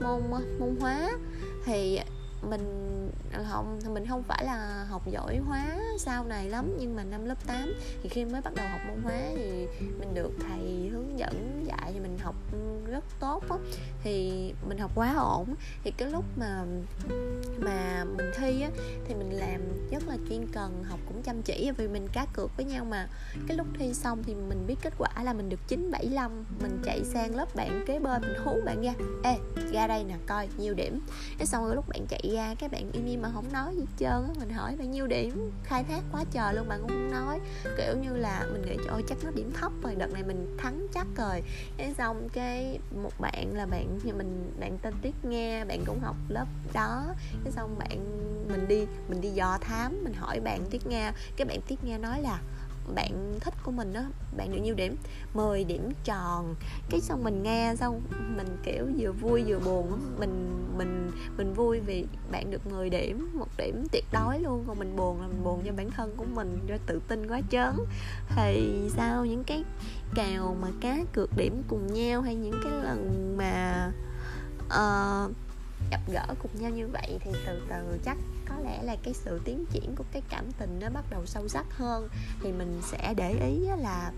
môn 0.00 0.30
ờ, 0.32 0.40
môn 0.58 0.76
hóa. 0.80 1.10
Thì 1.64 2.00
mình 2.50 2.89
Ờ, 3.32 3.44
không 3.50 3.80
mình 3.94 4.06
không 4.06 4.22
phải 4.22 4.44
là 4.44 4.84
học 4.84 5.02
giỏi 5.06 5.36
hóa 5.36 5.78
sau 5.98 6.24
này 6.24 6.48
lắm, 6.48 6.76
nhưng 6.78 6.96
mà 6.96 7.04
năm 7.04 7.24
lớp 7.24 7.46
8 7.46 7.74
thì 8.02 8.08
khi 8.08 8.24
mới 8.24 8.40
bắt 8.40 8.54
đầu 8.54 8.66
học 8.68 8.80
môn 8.88 9.02
hóa 9.02 9.20
thì 9.36 9.66
mình 9.98 10.14
được 10.14 10.32
thầy 10.48 10.90
hướng 10.92 11.18
dẫn 11.18 11.64
dạy 11.66 11.90
thì 11.92 12.00
mình 12.00 12.18
học 12.18 12.34
ừ, 12.52 12.58
rất 12.90 13.04
tốt 13.20 13.44
á. 13.50 13.56
Thì 14.02 14.30
mình 14.68 14.78
học 14.78 14.90
quá 14.94 15.14
ổn. 15.16 15.54
Thì 15.84 15.90
cái 15.90 16.10
lúc 16.10 16.24
mà 16.36 16.64
mà 17.60 18.04
mình 18.04 18.30
thi 18.36 18.62
á, 18.62 18.70
thì 19.08 19.14
mình 19.14 19.30
làm 19.38 19.60
rất 19.90 20.08
là 20.08 20.16
chuyên 20.28 20.46
cần, 20.52 20.84
học 20.88 20.98
cũng 21.06 21.22
chăm 21.22 21.42
chỉ 21.42 21.70
vì 21.76 21.88
mình 21.88 22.08
cá 22.12 22.26
cược 22.32 22.56
với 22.56 22.66
nhau 22.66 22.84
mà. 22.84 23.08
Cái 23.48 23.56
lúc 23.56 23.66
thi 23.78 23.94
xong 23.94 24.22
thì 24.22 24.34
mình 24.34 24.64
biết 24.66 24.76
kết 24.82 24.94
quả 24.98 25.10
là 25.22 25.32
mình 25.32 25.48
được 25.48 25.60
975 25.68 26.44
mình 26.62 26.78
chạy 26.84 27.04
sang 27.04 27.36
lớp 27.36 27.54
bạn 27.54 27.84
kế 27.86 27.98
bên, 27.98 28.22
mình 28.22 28.34
hú 28.44 28.60
bạn 28.64 28.82
ra. 28.82 28.92
Ê, 29.24 29.36
ra 29.72 29.86
đây 29.86 30.04
nè, 30.04 30.14
coi, 30.26 30.48
nhiều 30.58 30.74
điểm. 30.74 31.00
Cái 31.38 31.46
xong 31.46 31.64
rồi 31.64 31.74
lúc 31.74 31.88
bạn 31.88 32.06
chạy 32.08 32.30
ra 32.34 32.54
các 32.58 32.72
bạn 32.72 32.90
im 32.92 33.06
im 33.06 33.19
mà 33.22 33.30
không 33.34 33.52
nói 33.52 33.74
gì 33.74 33.80
hết 33.80 33.86
trơn 33.98 34.10
á, 34.10 34.30
mình 34.38 34.50
hỏi 34.50 34.76
bao 34.78 34.88
nhiêu 34.88 35.06
điểm, 35.06 35.50
khai 35.64 35.84
thác 35.84 36.00
quá 36.12 36.24
trời 36.30 36.54
luôn, 36.54 36.68
bạn 36.68 36.80
cũng 36.80 36.88
không 36.88 37.10
nói. 37.10 37.40
Kiểu 37.76 37.96
như 38.02 38.16
là 38.16 38.46
mình 38.52 38.62
nghĩ 38.62 38.76
ôi 38.88 39.04
chắc 39.08 39.18
nó 39.24 39.30
điểm 39.30 39.52
thấp 39.60 39.72
rồi, 39.82 39.94
đợt 39.94 40.12
này 40.12 40.22
mình 40.22 40.56
thắng 40.58 40.86
chắc 40.94 41.06
rồi. 41.16 41.42
Cái 41.76 41.94
xong 41.98 42.28
cái 42.32 42.78
một 43.02 43.12
bạn 43.18 43.54
là 43.54 43.66
bạn 43.66 43.98
thì 44.02 44.12
mình, 44.12 44.52
bạn 44.60 44.78
tên 44.82 44.94
tiết 45.02 45.14
nghe 45.24 45.64
bạn 45.64 45.84
cũng 45.86 46.00
học 46.00 46.16
lớp 46.28 46.46
đó. 46.72 47.04
Cái 47.44 47.52
xong 47.52 47.78
bạn, 47.78 47.98
mình 48.48 48.68
đi 48.68 48.86
mình 49.08 49.20
đi 49.20 49.28
dò 49.28 49.58
thám, 49.60 50.04
mình 50.04 50.14
hỏi 50.14 50.40
bạn 50.40 50.66
tiết 50.70 50.86
nghe 50.86 51.12
cái 51.36 51.46
bạn 51.46 51.60
tiết 51.66 51.84
nghe 51.84 51.98
nói 51.98 52.22
là 52.22 52.40
bạn 52.90 53.38
thích 53.40 53.54
của 53.62 53.70
mình 53.70 53.92
đó 53.92 54.00
bạn 54.36 54.52
được 54.52 54.58
nhiêu 54.58 54.74
điểm. 54.74 54.96
10 55.34 55.64
điểm 55.64 55.88
tròn. 56.04 56.54
Cái 56.90 57.00
xong 57.00 57.24
mình 57.24 57.42
nghe 57.42 57.74
xong 57.78 58.00
mình 58.36 58.56
kiểu 58.62 58.86
vừa 58.98 59.12
vui 59.12 59.44
vừa 59.44 59.58
buồn 59.58 60.00
mình 60.18 60.66
mình 60.78 61.10
mình 61.36 61.54
vui 61.54 61.80
vì 61.80 62.06
bạn 62.32 62.50
được 62.50 62.66
10 62.66 62.90
điểm 62.90 63.30
một 63.34 63.48
điểm 63.58 63.86
tuyệt 63.92 64.04
đối 64.12 64.38
luôn. 64.38 64.64
Còn 64.66 64.78
mình 64.78 64.96
buồn 64.96 65.20
là 65.20 65.26
mình 65.26 65.44
buồn 65.44 65.62
cho 65.66 65.72
bản 65.76 65.90
thân 65.90 66.14
của 66.16 66.24
mình 66.34 66.58
do 66.66 66.76
tự 66.86 67.00
tin 67.08 67.28
quá 67.28 67.40
trớn 67.50 67.76
thì 68.36 68.78
sau 68.96 69.26
những 69.26 69.44
cái 69.44 69.64
kèo 70.14 70.56
mà 70.62 70.68
cá 70.80 70.98
cược 71.12 71.36
điểm 71.36 71.62
cùng 71.68 71.86
nhau 71.92 72.22
hay 72.22 72.34
những 72.34 72.60
cái 72.64 72.72
lần 72.72 73.34
mà 73.36 73.90
uh, 74.66 75.32
gặp 75.90 76.00
gỡ 76.12 76.26
cùng 76.42 76.50
nhau 76.60 76.70
như 76.70 76.88
vậy 76.88 77.18
thì 77.24 77.30
từ 77.46 77.60
từ 77.68 77.98
chắc 78.04 78.16
có 78.50 78.62
lẽ 78.64 78.82
là 78.82 78.96
cái 79.02 79.14
sự 79.14 79.40
tiến 79.44 79.64
triển 79.70 79.94
của 79.96 80.04
cái 80.12 80.22
cảm 80.28 80.44
tình 80.58 80.78
nó 80.80 80.88
bắt 80.90 81.04
đầu 81.10 81.26
sâu 81.26 81.48
sắc 81.48 81.66
hơn. 81.70 82.08
Thì 82.42 82.52
mình 82.52 82.80
sẽ 82.82 83.14
để 83.16 83.32
ý 83.32 83.68
là 83.78 84.12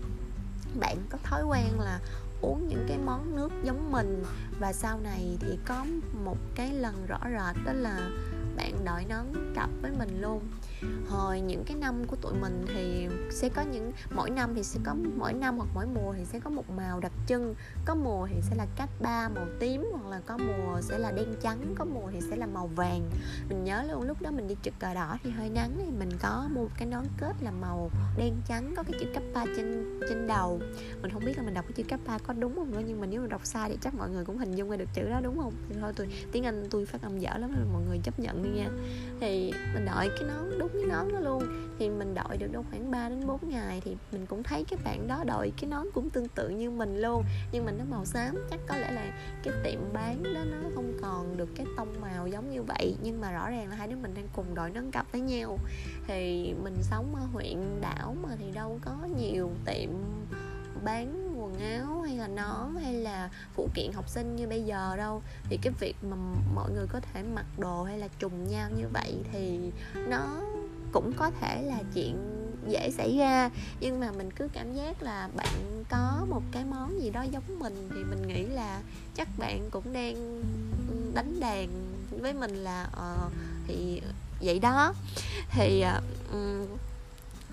bạn 0.79 0.97
có 1.09 1.17
thói 1.23 1.43
quen 1.43 1.79
là 1.79 1.99
uống 2.41 2.67
những 2.67 2.85
cái 2.87 2.97
món 2.97 3.35
nước 3.35 3.51
giống 3.63 3.91
mình. 3.91 4.23
Và 4.59 4.73
sau 4.73 4.99
này 4.99 5.37
thì 5.39 5.57
có 5.65 5.85
một 6.25 6.37
cái 6.55 6.73
lần 6.73 7.05
rõ 7.07 7.19
rệt 7.23 7.65
đó 7.65 7.73
là 7.73 8.09
bạn 8.55 8.85
đội 8.85 9.05
nón 9.05 9.25
cặp 9.55 9.69
với 9.81 9.91
mình 9.99 10.21
luôn 10.21 10.41
hồi 11.09 11.41
những 11.41 11.63
cái 11.63 11.77
năm 11.77 12.03
của 12.07 12.15
tụi 12.15 12.33
mình 12.33 12.65
thì 12.73 13.07
sẽ 13.31 13.49
có 13.49 13.61
những, 13.61 13.91
mỗi 14.15 14.29
năm 14.29 14.53
thì 14.55 14.63
sẽ 14.63 14.79
có, 14.83 14.95
mỗi 15.17 15.33
năm 15.33 15.57
hoặc 15.57 15.69
mỗi 15.73 15.85
mùa 15.85 16.13
thì 16.13 16.25
sẽ 16.25 16.39
có 16.39 16.49
một 16.49 16.69
màu 16.69 16.99
đặc 16.99 17.11
trưng. 17.27 17.55
Có 17.85 17.95
mùa 17.95 18.27
thì 18.27 18.35
sẽ 18.41 18.55
là 18.55 18.65
cát 18.75 18.89
ba 19.01 19.29
màu 19.29 19.45
tím, 19.59 19.85
hoặc 19.91 20.09
là 20.09 20.21
có 20.25 20.37
mùa 20.37 20.81
sẽ 20.81 20.97
là 20.97 21.11
đen 21.11 21.35
trắng, 21.41 21.75
có 21.75 21.85
mùa 21.85 22.09
thì 22.11 22.21
sẽ 22.29 22.35
là 22.35 22.45
màu 22.45 22.67
vàng. 22.67 23.09
Mình 23.49 23.63
nhớ 23.63 23.83
luôn, 23.91 24.01
lúc 24.01 24.21
đó 24.21 24.31
mình 24.31 24.47
đi 24.47 24.55
trực 24.61 24.73
cờ 24.79 24.93
đỏ 24.93 25.17
thì 25.23 25.29
hơi 25.29 25.49
nắng 25.49 25.71
thì 25.77 25.91
mình 25.99 26.09
có 26.21 26.49
mua 26.55 26.67
cái 26.77 26.87
nón 26.87 27.03
kết 27.17 27.33
là 27.41 27.51
màu 27.51 27.89
đen 28.17 28.33
trắng, 28.47 28.73
có 28.77 28.83
cái 28.83 28.93
chữ 28.99 29.05
cấp 29.13 29.23
ba 29.33 29.45
trên 29.57 29.99
trên 30.09 30.27
đầu. 30.27 30.59
Mình 31.01 31.11
không 31.11 31.25
biết 31.25 31.37
là 31.37 31.43
mình 31.43 31.53
đọc 31.53 31.65
cái 31.65 31.73
chữ 31.75 31.83
cấp 31.89 31.99
ba 32.07 32.17
có 32.17 32.33
đúng 32.33 32.55
không 32.55 32.71
nữa, 32.71 32.81
nhưng 32.87 33.01
mà 33.01 33.07
nếu 33.07 33.21
mà 33.21 33.27
đọc 33.27 33.41
sai 33.43 33.69
thì 33.69 33.77
chắc 33.81 33.95
mọi 33.95 34.09
người 34.09 34.25
cũng 34.25 34.37
hình 34.37 34.55
dung 34.55 34.69
ra 34.69 34.77
được 34.77 34.89
chữ 34.93 35.09
đó, 35.09 35.19
đúng 35.23 35.37
không? 35.37 35.53
Thì 35.69 35.75
thôi 35.81 35.93
tôi 35.95 36.07
tiếng 36.31 36.43
anh 36.43 36.67
tôi 36.69 36.85
phát 36.85 37.01
âm 37.01 37.19
dở 37.19 37.37
lắm 37.37 37.51
nên 37.55 37.67
mọi 37.73 37.81
người 37.87 37.99
chấp 38.03 38.19
nhận 38.19 38.43
đi 38.43 38.49
nha. 38.49 38.69
Thì 39.19 39.53
mình 39.73 39.85
đợi 39.85 40.09
cái 40.09 40.23
nón 40.29 40.59
đúng 40.59 40.72
cái 40.73 40.85
nón 40.85 41.13
đó 41.13 41.19
luôn. 41.19 41.43
Thì 41.79 41.89
mình 41.89 42.13
đợi 42.13 42.37
được 42.37 42.47
đâu 42.51 42.65
khoảng 42.69 42.91
3 42.91 43.09
đến 43.09 43.27
4 43.27 43.49
ngày 43.49 43.81
thì 43.85 43.95
mình 44.11 44.25
cũng 44.25 44.43
thấy 44.43 44.65
cái 44.69 44.79
bạn 44.83 45.07
đó 45.07 45.23
đợi 45.25 45.51
cái 45.57 45.69
nón 45.69 45.87
cũng 45.93 46.09
tương 46.09 46.27
tự 46.27 46.49
như 46.49 46.69
mình 46.69 47.01
luôn. 47.01 47.23
Nhưng 47.51 47.65
mình 47.65 47.77
nó 47.77 47.85
màu 47.89 48.05
xám 48.05 48.35
chắc 48.49 48.59
có 48.67 48.77
lẽ 48.77 48.91
là 48.91 49.13
cái 49.43 49.53
tiệm 49.63 49.79
bán 49.93 50.23
đó 50.23 50.43
nó 50.43 50.69
không 50.75 50.93
còn 51.01 51.37
được 51.37 51.49
cái 51.55 51.65
tông 51.77 52.01
màu 52.01 52.27
giống 52.27 52.51
như 52.51 52.63
vậy. 52.63 52.95
Nhưng 53.03 53.21
mà 53.21 53.31
rõ 53.31 53.49
ràng 53.49 53.69
là 53.69 53.75
hai 53.75 53.87
đứa 53.87 53.95
mình 53.95 54.13
đang 54.15 54.27
cùng 54.35 54.55
đội 54.55 54.69
nón 54.69 54.91
cặp 54.91 55.11
với 55.11 55.21
nhau. 55.21 55.57
Thì 56.07 56.53
mình 56.63 56.75
sống 56.81 57.15
ở 57.15 57.21
huyện 57.33 57.81
đảo 57.81 58.15
mà 58.23 58.29
thì 58.39 58.51
đâu 58.51 58.79
có 58.85 58.95
nhiều 59.17 59.49
tiệm 59.65 59.89
bán 60.83 61.22
quần 61.43 61.59
áo 61.59 62.01
hay 62.01 62.17
là 62.17 62.27
nón 62.27 62.75
hay 62.83 62.93
là 62.93 63.29
phụ 63.55 63.69
kiện 63.73 63.91
học 63.93 64.09
sinh 64.09 64.35
như 64.35 64.47
bây 64.47 64.63
giờ 64.63 64.95
đâu. 64.97 65.21
Thì 65.49 65.57
cái 65.61 65.73
việc 65.79 65.95
mà 66.01 66.15
mọi 66.55 66.71
người 66.71 66.87
có 66.87 66.99
thể 66.99 67.23
mặc 67.23 67.45
đồ 67.57 67.83
hay 67.83 67.99
là 67.99 68.07
trùng 68.19 68.47
nhau 68.47 68.69
như 68.77 68.87
vậy 68.93 69.15
thì 69.31 69.59
nó 70.07 70.41
cũng 70.91 71.13
có 71.17 71.31
thể 71.41 71.61
là 71.61 71.77
chuyện 71.93 72.17
dễ 72.67 72.91
xảy 72.91 73.17
ra. 73.17 73.49
Nhưng 73.79 73.99
mà 73.99 74.11
mình 74.11 74.31
cứ 74.31 74.47
cảm 74.53 74.73
giác 74.73 75.03
là 75.03 75.29
bạn 75.35 75.83
có 75.89 76.25
một 76.29 76.41
cái 76.51 76.65
món 76.65 77.01
gì 77.01 77.09
đó 77.09 77.21
giống 77.21 77.59
mình 77.59 77.89
thì 77.95 78.03
mình 78.03 78.27
nghĩ 78.27 78.45
là 78.45 78.81
chắc 79.15 79.27
bạn 79.37 79.69
cũng 79.71 79.93
đang 79.93 80.41
đánh 81.13 81.39
đàn 81.39 81.67
với 82.21 82.33
mình 82.33 82.55
là 82.55 82.87
uh, 82.93 83.31
thì 83.67 84.01
vậy 84.41 84.59
đó. 84.59 84.93
Thì 85.49 85.85
uh, 86.29 86.69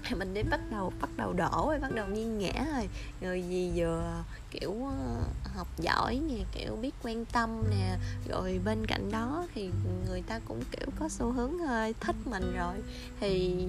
thì 0.04 0.14
mình 0.14 0.34
đến 0.34 0.50
bắt 0.50 0.60
đầu 0.70 0.92
bắt 1.00 1.10
đầu 1.16 1.32
đổ 1.32 1.66
rồi, 1.66 1.78
bắt 1.78 1.92
đầu 1.94 2.06
nghiêng 2.06 2.38
ngã 2.38 2.66
rồi. 2.76 2.88
Rồi 3.20 3.42
gì 3.42 3.72
vừa, 3.76 4.24
kiểu 4.50 4.84
ờ, 4.84 5.22
học 5.54 5.68
giỏi 5.78 6.20
nè, 6.28 6.44
kiểu, 6.52 6.76
biết 6.76 6.94
quan 7.02 7.24
tâm 7.24 7.70
nè, 7.70 7.96
rồi 8.28 8.60
bên 8.64 8.86
cạnh 8.86 9.10
đó 9.10 9.46
thì 9.54 9.70
người 10.06 10.22
ta 10.22 10.40
cũng, 10.48 10.62
kiểu, 10.70 10.86
có 10.98 11.08
xu 11.08 11.32
hướng 11.32 11.58
hơi 11.58 11.94
thích 12.00 12.16
mình 12.24 12.54
rồi. 12.56 12.76
Thì 13.20 13.66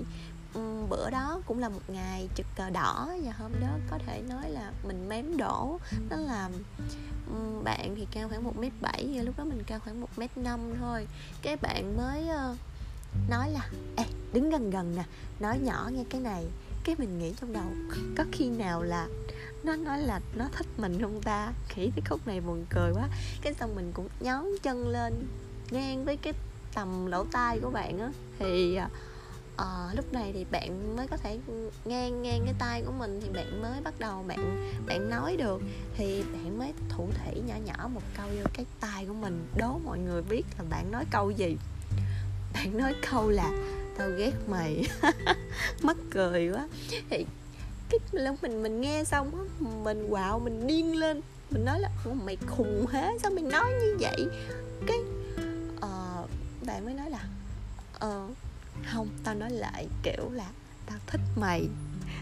ừ, 0.53 0.85
bữa 0.89 1.09
đó 1.09 1.41
cũng 1.45 1.59
là 1.59 1.69
một 1.69 1.81
ngày 1.87 2.29
trực 2.35 2.45
cờ 2.55 2.69
đỏ 2.69 3.09
và 3.23 3.31
hôm 3.31 3.51
đó 3.61 3.77
có 3.89 3.97
thể 4.05 4.21
nói 4.29 4.49
là 4.49 4.71
mình 4.83 5.09
mém 5.09 5.37
đổ. 5.37 5.77
Đó 6.09 6.17
là 6.17 6.49
ừ, 7.33 7.61
bạn 7.63 7.95
thì 7.95 8.07
cao 8.11 8.29
khoảng 8.29 8.43
một 8.43 8.57
m 8.57 8.63
bảy 8.81 9.03
lúc 9.23 9.37
đó 9.37 9.43
mình 9.43 9.63
cao 9.63 9.79
khoảng 9.79 10.01
một 10.01 10.09
m 10.17 10.21
năm 10.35 10.59
thôi. 10.79 11.07
Cái 11.41 11.57
bạn 11.57 11.97
mới 11.97 12.27
ờ, 12.27 12.55
nói 13.29 13.49
là 13.49 13.69
ê 13.95 14.03
đứng 14.33 14.49
gần 14.49 14.69
gần 14.69 14.95
nè 14.95 15.03
nói 15.39 15.59
nhỏ 15.59 15.89
nghe 15.93 16.03
cái 16.09 16.21
này. 16.21 16.45
Cái 16.83 16.95
mình 16.99 17.19
nghĩ 17.19 17.33
trong 17.41 17.53
đầu 17.53 17.63
có 18.17 18.23
khi 18.31 18.49
nào 18.49 18.83
là 18.83 19.07
nó 19.63 19.75
nói 19.75 19.99
là 19.99 20.19
nó 20.35 20.45
thích 20.51 20.67
mình 20.77 21.01
không 21.01 21.21
ta? 21.21 21.53
Khỉ 21.69 21.91
cái 21.95 22.01
khúc 22.09 22.27
này 22.27 22.41
buồn 22.41 22.65
cười 22.69 22.91
quá. 22.93 23.09
Cái 23.41 23.53
xong 23.53 23.75
mình 23.75 23.91
cũng 23.93 24.07
nhón 24.19 24.45
chân 24.63 24.87
lên 24.87 25.27
ngang 25.71 26.05
với 26.05 26.17
cái 26.17 26.33
tầm 26.73 27.05
lỗ 27.05 27.25
tai 27.31 27.59
của 27.59 27.69
bạn 27.69 27.99
á. 27.99 28.11
Thì 28.39 28.75
à, 28.75 28.89
ờ, 29.55 29.89
lúc 29.93 30.13
này 30.13 30.31
thì 30.33 30.45
bạn 30.51 30.95
mới 30.95 31.07
có 31.07 31.17
thể 31.17 31.39
ngang 31.85 32.21
ngang 32.21 32.41
cái 32.45 32.53
tay 32.59 32.83
của 32.85 32.91
mình 32.91 33.19
thì 33.23 33.29
bạn 33.29 33.61
mới 33.61 33.81
bắt 33.81 33.93
đầu 33.99 34.23
bạn 34.27 34.73
bạn 34.85 35.09
nói 35.09 35.37
được. 35.37 35.61
Thì 35.97 36.23
bạn 36.33 36.59
mới 36.59 36.73
thủ 36.89 37.09
thỉ 37.13 37.41
nhỏ 37.41 37.55
nhỏ 37.65 37.87
một 37.93 38.03
câu 38.17 38.27
vô 38.27 38.49
cái 38.53 38.65
tay 38.79 39.05
của 39.05 39.13
mình. 39.13 39.47
Đố 39.57 39.79
mọi 39.85 39.99
người 39.99 40.21
biết 40.21 40.43
là 40.57 40.65
bạn 40.69 40.91
nói 40.91 41.05
câu 41.11 41.31
gì 41.31 41.57
bạn 42.53 42.77
nói 42.77 42.93
câu 43.11 43.29
là 43.29 43.51
tao 43.97 44.09
ghét 44.17 44.33
mày. 44.47 44.83
Mắc 45.81 45.97
cười 46.11 46.49
quá. 46.49 46.67
Thì 47.09 47.25
cái 47.89 47.99
lúc 48.11 48.35
mình 48.41 48.63
mình 48.63 48.81
nghe 48.81 49.03
xong 49.03 49.31
á 49.35 49.65
mình 49.83 50.07
quạo 50.09 50.39
mình 50.39 50.67
điên 50.67 50.95
lên. 50.95 51.21
Mình 51.49 51.65
nói 51.65 51.79
là 51.79 51.89
mày 52.25 52.37
khùng 52.47 52.85
hả? 52.85 53.11
Sao 53.21 53.31
mày 53.31 53.43
nói 53.43 53.73
như 53.81 53.97
vậy? 53.99 54.25
Cái 54.87 54.97
uh, 55.75 56.29
bạn 56.65 56.85
mới 56.85 56.93
nói 56.93 57.09
là 57.09 57.23
ờ 57.99 58.25
uh, 58.29 58.37
không 58.91 59.07
tao 59.23 59.35
nói 59.35 59.49
lại 59.51 59.87
kiểu 60.03 60.29
là 60.33 60.49
tao 60.85 60.97
thích 61.07 61.21
mày. 61.35 61.67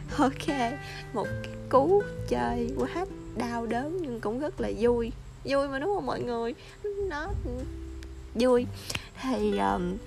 Ok 0.18 0.48
một 1.14 1.28
cái 1.44 1.54
cú 1.70 2.04
chơi 2.30 2.70
quá 2.78 3.06
đau 3.36 3.66
đớn 3.66 3.98
nhưng 4.02 4.22
cũng 4.22 4.40
rất 4.40 4.62
là 4.62 4.72
vui. 4.80 5.12
Vui 5.46 5.68
mà 5.68 5.80
đúng 5.80 5.96
không 5.96 6.06
mọi 6.06 6.22
người? 6.22 6.54
Nó 7.10 7.28
vui. 8.36 8.66
Thì 9.22 9.58
um, 9.58 9.98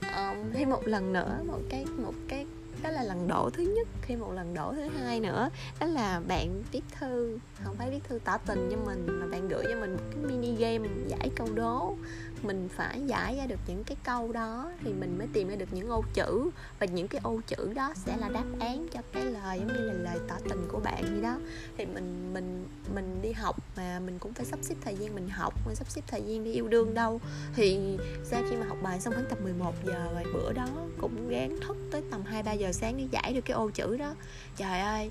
um, 0.00 0.52
thêm 0.52 0.70
một 0.70 0.86
lần 0.86 1.12
nữa 1.12 1.38
một 1.46 1.60
cái 1.70 1.84
một 1.98 2.14
cái 2.28 2.46
đó 2.82 2.90
là 2.90 3.02
lần 3.02 3.28
đổ 3.28 3.50
thứ 3.50 3.62
nhất 3.62 3.88
khi 4.02 4.16
một 4.16 4.32
lần 4.32 4.54
đổ 4.54 4.72
thứ 4.72 4.88
hai 4.98 5.20
nữa. 5.20 5.50
Đó 5.80 5.86
là 5.86 6.20
bạn 6.28 6.62
viết 6.72 6.82
thư 6.98 7.38
không 7.64 7.76
phải 7.76 7.90
viết 7.90 8.04
thư 8.08 8.18
tỏ 8.24 8.38
tình 8.38 8.68
cho 8.70 8.76
mình 8.86 9.06
mà 9.20 9.26
bạn 9.26 9.48
gửi 9.48 9.64
cho 9.68 9.80
mình 9.80 9.96
một 9.96 10.02
cái 10.10 10.24
mini 10.24 10.56
game 10.56 10.88
giải 11.08 11.30
câu 11.36 11.48
đố 11.54 11.96
mình 12.42 12.68
phải 12.76 13.00
giải 13.06 13.36
ra 13.36 13.46
được 13.46 13.60
những 13.66 13.84
cái 13.84 13.96
câu 14.04 14.32
đó 14.32 14.72
thì 14.84 14.92
mình 14.92 15.18
mới 15.18 15.26
tìm 15.32 15.48
ra 15.48 15.56
được 15.56 15.68
những 15.72 15.88
ô 15.88 16.04
chữ. 16.14 16.50
Và 16.78 16.86
những 16.86 17.08
cái 17.08 17.20
ô 17.24 17.40
chữ 17.46 17.72
đó 17.74 17.92
sẽ 17.96 18.16
là 18.16 18.28
đáp 18.28 18.44
án 18.60 18.86
cho 18.92 19.00
cái 19.12 19.24
lời, 19.24 19.58
giống 19.58 19.68
như 19.68 19.80
là 19.80 19.92
lời 19.92 20.18
tỏ 20.28 20.34
tình 20.48 20.68
của 20.68 20.80
bạn 20.80 21.04
gì 21.14 21.22
đó. 21.22 21.38
Thì 21.78 21.86
mình 21.86 22.34
mình 22.34 22.66
mình 22.94 23.22
đi 23.22 23.32
học 23.32 23.56
mà 23.76 24.00
mình 24.00 24.18
cũng 24.18 24.32
phải 24.32 24.46
sắp 24.46 24.58
xếp 24.62 24.74
thời 24.84 24.96
gian 24.96 25.14
mình 25.14 25.28
học, 25.28 25.54
mình 25.66 25.74
sắp 25.74 25.90
xếp 25.90 26.02
thời 26.06 26.22
gian 26.22 26.44
đi 26.44 26.52
yêu 26.52 26.68
đương 26.68 26.94
đâu. 26.94 27.20
Thì 27.54 27.96
sau 28.24 28.42
khi 28.50 28.56
mà 28.56 28.66
học 28.66 28.78
bài 28.82 29.00
xong 29.00 29.14
khoảng 29.14 29.26
tầm 29.30 29.38
11 29.42 29.74
giờ 29.86 30.08
rồi 30.14 30.24
bữa 30.34 30.52
đó, 30.52 30.68
cũng 31.00 31.28
gán 31.28 31.60
thức 31.66 31.76
tới 31.90 32.02
tầm 32.10 32.22
2 32.24 32.42
3 32.42 32.52
giờ 32.52 32.72
sáng 32.72 32.96
để 32.96 33.04
giải 33.10 33.32
được 33.32 33.40
cái 33.44 33.54
ô 33.54 33.70
chữ 33.70 33.96
đó. 33.96 34.14
Trời 34.56 34.80
ơi, 34.80 35.10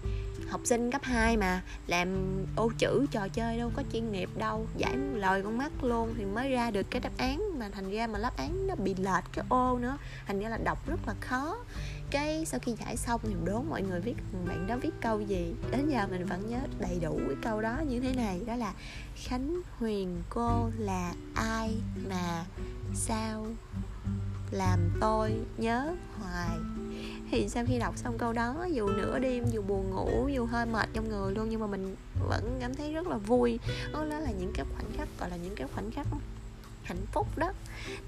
học 0.49 0.61
sinh 0.63 0.91
cấp 0.91 1.01
2 1.03 1.37
mà, 1.37 1.61
làm 1.87 2.07
ô 2.55 2.71
chữ 2.77 3.05
trò 3.11 3.27
chơi 3.27 3.57
đâu 3.57 3.71
có 3.75 3.83
chuyên 3.93 4.11
nghiệp 4.11 4.29
đâu, 4.37 4.67
giải 4.77 4.95
lời 5.13 5.41
con 5.43 5.57
mắt 5.57 5.83
luôn 5.83 6.13
thì 6.17 6.25
mới 6.25 6.51
ra 6.51 6.71
được 6.71 6.85
cái 6.89 7.01
đáp 7.01 7.14
án 7.17 7.59
mà 7.59 7.69
thành 7.69 7.91
ra 7.91 8.07
mà 8.07 8.19
đáp 8.19 8.37
án 8.37 8.67
nó 8.67 8.75
bị 8.75 8.95
lệch 8.95 9.23
cái 9.33 9.45
ô 9.49 9.77
nữa. 9.77 9.97
Thành 10.27 10.39
ra 10.39 10.49
là 10.49 10.57
đọc 10.57 10.87
rất 10.87 10.99
là 11.07 11.13
khó. 11.21 11.57
Cái 12.11 12.45
sau 12.45 12.59
khi 12.59 12.75
giải 12.85 12.97
xong 12.97 13.21
thì 13.23 13.35
đố 13.45 13.61
mọi 13.61 13.81
người 13.81 13.99
viết, 13.99 14.15
bạn 14.47 14.67
đó 14.67 14.77
viết 14.81 14.89
câu 15.01 15.21
gì? 15.21 15.55
Đến 15.71 15.89
giờ 15.89 16.07
mình 16.11 16.25
vẫn 16.25 16.49
nhớ 16.49 16.59
đầy 16.79 16.99
đủ 17.01 17.19
cái 17.27 17.37
câu 17.41 17.61
đó 17.61 17.79
như 17.87 17.99
thế 17.99 18.15
này, 18.15 18.41
đó 18.47 18.55
là 18.55 18.73
khánh 19.15 19.61
huyền 19.79 20.23
cô 20.29 20.69
là 20.77 21.13
ai 21.33 21.73
mà 22.09 22.45
sao 22.95 23.47
làm 24.51 24.79
tôi 25.01 25.33
nhớ 25.57 25.95
hoài? 26.19 26.57
Thì 27.31 27.49
sau 27.49 27.65
khi 27.67 27.79
đọc 27.79 27.97
xong 27.97 28.17
câu 28.17 28.33
đó, 28.33 28.67
dù 28.71 28.87
nửa 28.87 29.19
đêm, 29.19 29.45
dù 29.51 29.61
buồn 29.61 29.89
ngủ, 29.89 30.29
dù 30.33 30.45
hơi 30.45 30.65
mệt 30.65 30.89
trong 30.93 31.09
người 31.09 31.35
luôn, 31.35 31.49
nhưng 31.49 31.59
mà 31.59 31.67
mình 31.67 31.95
vẫn 32.29 32.57
cảm 32.61 32.75
thấy 32.75 32.93
rất 32.93 33.07
là 33.07 33.17
vui. 33.17 33.59
Đó 33.93 34.03
là 34.03 34.31
những 34.39 34.51
cái 34.53 34.65
khoảnh 34.75 34.91
khắc, 34.97 35.07
gọi 35.19 35.29
là 35.29 35.35
những 35.35 35.55
cái 35.55 35.67
khoảnh 35.73 35.91
khắc 35.91 36.07
hạnh 36.85 37.05
phúc 37.11 37.27
đó. 37.37 37.51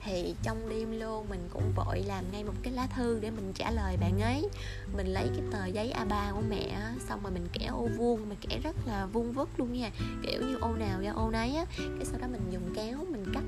Thì 0.03 0.35
trong 0.43 0.69
đêm 0.69 0.99
luôn 0.99 1.29
mình 1.29 1.49
cũng 1.53 1.71
vội 1.75 2.03
làm 2.07 2.31
ngay 2.31 2.43
một 2.43 2.53
cái 2.63 2.73
lá 2.73 2.87
thư 2.95 3.19
để 3.21 3.31
mình 3.31 3.51
trả 3.55 3.71
lời 3.71 3.97
bạn 3.97 4.21
ấy. 4.21 4.49
Mình 4.97 5.07
lấy 5.07 5.27
cái 5.27 5.41
tờ 5.51 5.65
giấy 5.65 5.93
A3 5.95 6.33
của 6.33 6.41
mẹ 6.49 6.81
xong 7.09 7.19
rồi 7.23 7.31
mình 7.31 7.47
kẻ 7.53 7.65
ô 7.65 7.87
vuông, 7.97 8.29
mình 8.29 8.37
kẻ 8.41 8.59
rất 8.63 8.75
là 8.85 9.05
vuông 9.05 9.31
vức 9.31 9.49
luôn 9.57 9.73
nha. 9.73 9.91
Kiểu 10.23 10.41
như 10.41 10.57
ô 10.61 10.75
nào 10.75 11.01
ra 11.01 11.11
ô 11.11 11.29
nấy 11.29 11.55
á. 11.55 11.65
Cái 11.77 12.05
sau 12.05 12.19
đó 12.21 12.27
mình 12.31 12.41
dùng 12.49 12.73
kéo 12.75 13.05
mình 13.09 13.25
cắt 13.33 13.43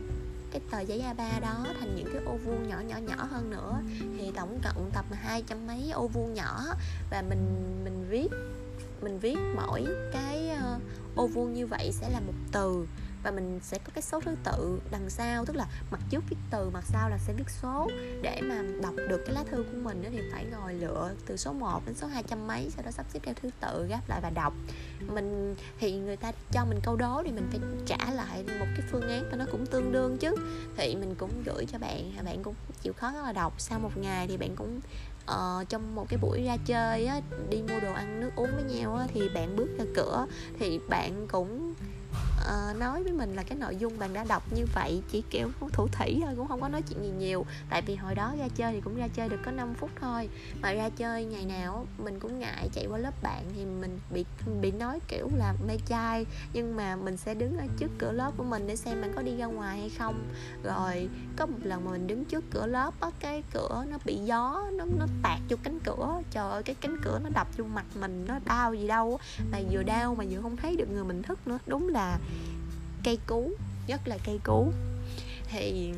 cái 0.52 0.62
tờ 0.72 0.80
giấy 0.80 1.04
A3 1.04 1.40
đó 1.42 1.66
thành 1.80 1.96
những 1.96 2.14
cái 2.14 2.24
ô 2.26 2.38
vuông 2.46 2.70
nhỏ 2.70 2.80
nhỏ 2.80 2.98
nhỏ 2.98 3.28
hơn 3.32 3.50
nữa. 3.50 3.82
Thì 4.18 4.32
tổng 4.36 4.60
cộng 4.64 4.92
tập 4.94 5.06
hai 5.12 5.44
trăm 5.48 5.68
mấy 5.68 5.92
ô 5.92 6.08
vuông 6.08 6.34
nhỏ. 6.34 6.64
Và 7.12 7.22
mình 7.30 7.46
mình 7.84 8.06
viết 8.10 8.28
mình 9.02 9.20
viết 9.20 9.38
mỗi 9.56 9.86
cái 10.14 10.50
ờ, 10.50 10.80
ô 11.16 11.28
vuông 11.28 11.54
như 11.54 11.68
vậy 11.68 11.92
sẽ 11.92 12.10
là 12.10 12.20
một 12.20 12.34
từ 12.52 12.88
và 13.24 13.32
mình 13.32 13.60
sẽ 13.64 13.78
có 13.78 13.92
cái 13.94 14.02
số 14.02 14.20
thứ 14.20 14.36
tự 14.44 14.80
đằng 14.92 15.10
sau 15.10 15.46
tức 15.46 15.56
là 15.56 15.68
mặt 15.92 16.00
trước 16.10 16.24
viết 16.30 16.38
từ 16.52 16.70
mặt 16.70 16.84
sau 16.86 17.10
là 17.10 17.18
sẽ 17.18 17.34
viết 17.34 17.50
số. 17.62 17.90
Để 18.22 18.42
mà 18.42 18.62
đọc 18.82 18.94
được 19.10 19.22
cái 19.26 19.36
lá 19.36 19.44
thư 19.52 19.58
của 19.58 19.78
mình 19.84 20.04
thì 20.12 20.20
phải 20.32 20.46
ngồi 20.52 20.74
lựa 20.74 21.12
từ 21.26 21.38
số 21.38 21.54
1 21.54 21.82
đến 21.86 21.96
số 21.96 22.08
200 22.08 22.48
mấy 22.48 22.70
sau 22.76 22.86
đó 22.86 22.92
sắp 22.92 23.06
xếp 23.14 23.20
theo 23.24 23.36
thứ 23.42 23.50
tự 23.60 23.88
gáp 23.90 24.10
lại 24.10 24.20
và 24.24 24.30
đọc. 24.30 24.54
Mình 25.14 25.56
thì 25.80 25.98
người 25.98 26.18
ta 26.18 26.32
cho 26.52 26.66
mình 26.66 26.80
câu 26.84 26.96
đố 26.96 27.22
thì 27.26 27.32
mình 27.32 27.48
phải 27.52 27.60
trả 27.86 28.12
lại 28.12 28.44
một 28.60 28.68
cái 28.78 28.88
phương 28.92 29.10
án 29.10 29.24
cho 29.32 29.38
nó 29.38 29.46
cũng 29.52 29.66
tương 29.66 29.92
đương 29.92 30.18
chứ. 30.18 30.36
Thì 30.78 30.96
mình 30.96 31.16
cũng 31.16 31.32
gửi 31.46 31.66
cho 31.66 31.78
bạn 31.80 32.12
bạn 32.26 32.44
cũng 32.44 32.56
chịu 32.82 32.94
khó 32.94 33.12
là 33.12 33.34
đọc. 33.34 33.54
Sau 33.58 33.80
một 33.80 33.98
ngày 33.98 34.28
thì 34.28 34.38
bạn 34.38 34.56
cũng 34.56 34.80
uh, 35.32 35.70
trong 35.70 35.96
một 35.96 36.06
cái 36.10 36.20
buổi 36.22 36.44
ra 36.44 36.58
chơi 36.66 37.06
á, 37.06 37.22
đi 37.50 37.62
mua 37.62 37.80
đồ 37.80 37.94
ăn 37.94 38.20
nước 38.20 38.32
uống 38.36 38.50
với 38.56 38.64
nhau 38.64 38.96
á, 38.96 39.08
thì 39.14 39.30
bạn 39.30 39.56
bước 39.56 39.68
ra 39.78 39.86
cửa 39.96 40.26
thì 40.60 40.80
bạn 40.90 41.28
cũng 41.32 41.74
uh, 42.40 42.78
nói 42.78 43.04
với 43.04 43.14
mình 43.14 43.36
là 43.36 43.44
cái 43.44 43.58
nội 43.58 43.76
dung 43.76 44.00
bạn 44.00 44.14
đã 44.14 44.24
đọc 44.24 44.44
như 44.56 44.66
vậy 44.76 45.02
chỉ 45.12 45.24
kiểu 45.30 45.50
thủ 45.72 45.88
thủy 45.88 46.22
thôi 46.26 46.34
cũng 46.38 46.48
không 46.48 46.62
có 46.62 46.68
nói 46.68 46.82
chuyện 46.82 47.04
gì 47.04 47.12
nhiều. 47.18 47.46
Tại 47.70 47.82
vì 47.82 47.96
hồi 47.96 48.16
đó 48.16 48.34
ra 48.40 48.48
chơi 48.56 48.74
thì 48.74 48.82
cũng 48.82 48.96
ra 48.96 49.08
chơi 49.08 49.30
được 49.30 49.40
có 49.46 49.52
5 49.52 49.74
phút 49.74 49.90
thôi. 50.02 50.30
Mà 50.62 50.74
ra 50.74 50.90
chơi 50.90 51.26
ngày 51.26 51.46
nào 51.46 51.86
mình 51.98 52.20
cũng 52.20 52.40
ngại 52.40 52.70
chạy 52.74 52.86
qua 52.90 52.98
lớp 52.98 53.24
bạn 53.24 53.44
thì 53.56 53.66
mình 53.66 54.00
bị 54.14 54.26
bị 54.62 54.72
nói 54.72 55.00
kiểu 55.08 55.30
là 55.38 55.54
mê 55.68 55.78
trai 55.86 56.26
nhưng 56.54 56.76
mà 56.76 56.96
mình 56.96 57.18
sẽ 57.18 57.34
đứng 57.34 57.58
ở 57.58 57.66
trước 57.78 57.92
cửa 57.98 58.12
lớp 58.12 58.32
của 58.38 58.44
mình 58.44 58.68
để 58.68 58.76
xem 58.76 59.02
bạn 59.02 59.14
có 59.16 59.22
đi 59.22 59.38
ra 59.38 59.46
ngoài 59.46 59.80
hay 59.80 59.90
không. 59.90 60.28
Rồi 60.64 61.10
có 61.38 61.46
một 61.46 61.58
lần 61.64 61.86
mà 61.86 61.92
mình 61.92 62.08
đứng 62.08 62.26
trước 62.26 62.44
cửa 62.52 62.66
lớp 62.66 62.94
á 63.00 63.10
cái 63.20 63.44
cửa 63.54 63.86
nó 63.90 63.98
bị 64.06 64.16
gió 64.16 64.70
nó 64.72 64.86
nó 65.00 65.06
tạt 65.24 65.40
vô 65.50 65.58
cánh 65.64 65.80
cửa 65.80 66.22
trời 66.32 66.52
ơi 66.52 66.64
cái 66.64 66.76
cánh 66.82 66.98
cửa 67.04 67.20
nó 67.24 67.30
đập 67.30 67.48
vô 67.58 67.66
mặt 67.66 67.86
mình 68.00 68.26
nó 68.28 68.40
đau 68.46 68.74
gì 68.74 68.88
đâu 68.88 69.20
mà 69.52 69.60
vừa 69.72 69.84
đau 69.84 70.16
mà 70.16 70.26
vừa 70.30 70.42
không 70.42 70.58
thấy 70.58 70.76
được 70.76 70.90
người 70.92 71.04
mình 71.04 71.24
thức 71.24 71.48
nữa. 71.48 71.58
Đúng 71.68 71.90
là 71.90 72.18
cây 73.04 73.18
cú 73.28 73.52
rất 73.88 74.08
là 74.08 74.18
cây 74.26 74.40
cú. 74.44 74.72
Thì 75.48 75.92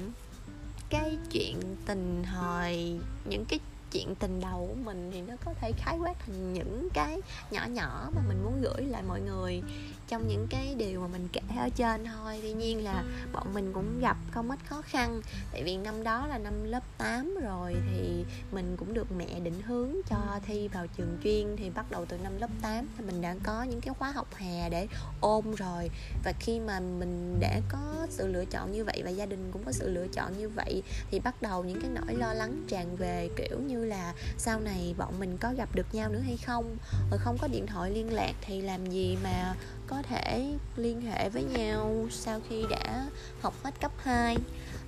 cái 0.89 1.17
chuyện 1.31 1.58
tình 1.86 2.24
hồi 2.24 3.00
những 3.25 3.46
cái 3.46 3.60
chuyện 3.91 4.15
tình 4.15 4.39
đầu 4.39 4.67
của 4.69 4.81
mình 4.83 5.10
thì 5.13 5.21
nó 5.21 5.33
có 5.45 5.53
thể 5.62 5.71
khái 5.77 5.98
quát 5.98 6.13
thành 6.19 6.53
những 6.53 6.88
cái 6.93 7.21
nhỏ 7.51 7.65
nhỏ 7.65 8.10
mà 8.15 8.21
mình 8.27 8.43
muốn 8.43 8.62
gửi 8.62 8.86
lại 8.86 9.03
mọi 9.07 9.21
người 9.21 9.62
trong 10.07 10.27
những 10.27 10.48
cái 10.50 10.75
điều 10.77 11.01
mà 11.01 11.07
mình 11.07 11.27
kể 11.33 11.41
ở 11.57 11.69
trên 11.75 12.05
thôi. 12.05 12.39
Tuy 12.41 12.53
nhiên 12.53 12.83
là 12.83 13.03
bọn 13.33 13.53
mình 13.53 13.74
cũng 13.74 14.00
gặp 14.00 14.17
không 14.31 14.51
ít 14.51 14.60
khó 14.65 14.81
khăn, 14.81 15.21
tại 15.51 15.63
vì 15.63 15.77
năm 15.77 16.03
đó 16.03 16.27
là 16.27 16.38
năm 16.38 16.63
lớp 16.63 16.83
8 16.98 17.38
rồi 17.43 17.75
thì 17.91 18.25
mình 18.51 18.75
cũng 18.77 18.93
được 18.93 19.07
mẹ 19.17 19.39
định 19.39 19.62
hướng 19.62 19.95
cho 20.10 20.39
thi 20.45 20.67
vào 20.67 20.88
trường 20.98 21.17
chuyên, 21.24 21.55
thì 21.57 21.69
bắt 21.69 21.91
đầu 21.91 22.05
từ 22.05 22.17
năm 22.17 22.33
lớp 22.39 22.50
8 22.62 22.88
thì 22.98 23.05
mình 23.05 23.21
đã 23.21 23.36
có 23.43 23.63
những 23.63 23.81
cái 23.81 23.93
khóa 23.93 24.12
học 24.12 24.27
hè 24.36 24.69
để 24.69 24.88
ôn 25.21 25.55
rồi. 25.57 25.89
Và 26.24 26.33
khi 26.39 26.60
mà 26.60 26.79
mình 26.79 27.38
đã 27.39 27.60
có 27.69 28.07
sự 28.10 28.27
lựa 28.27 28.45
chọn 28.45 28.71
như 28.71 28.83
vậy 28.83 29.01
và 29.05 29.10
gia 29.10 29.25
đình 29.25 29.50
cũng 29.51 29.63
có 29.63 29.71
sự 29.71 29.89
lựa 29.89 30.07
chọn 30.07 30.38
như 30.38 30.50
vậy 30.50 30.83
thì 31.12 31.19
bắt 31.19 31.41
đầu 31.41 31.63
những 31.63 31.81
cái 31.81 31.91
nỗi 31.93 32.15
lo 32.15 32.33
lắng 32.33 32.63
tràn 32.67 32.95
về, 32.95 33.29
kiểu 33.36 33.60
như 33.60 33.80
là 33.83 34.13
sau 34.38 34.59
này 34.59 34.95
bọn 34.97 35.19
mình 35.19 35.38
có 35.38 35.53
gặp 35.57 35.69
được 35.75 35.95
nhau 35.95 36.09
nữa 36.09 36.21
hay 36.25 36.38
không? 36.38 36.77
Rồi 37.11 37.19
không 37.19 37.38
có 37.41 37.47
điện 37.47 37.67
thoại 37.67 37.91
liên 37.91 38.13
lạc 38.13 38.33
thì 38.41 38.61
làm 38.61 38.85
gì 38.85 39.17
mà 39.23 39.55
có 39.88 40.01
thể 40.01 40.53
liên 40.75 41.01
hệ 41.01 41.29
với 41.29 41.43
nhau 41.43 42.07
sau 42.11 42.41
khi 42.50 42.65
đã 42.69 43.05
học 43.41 43.53
hết 43.63 43.81
cấp 43.81 43.91
2 43.97 44.38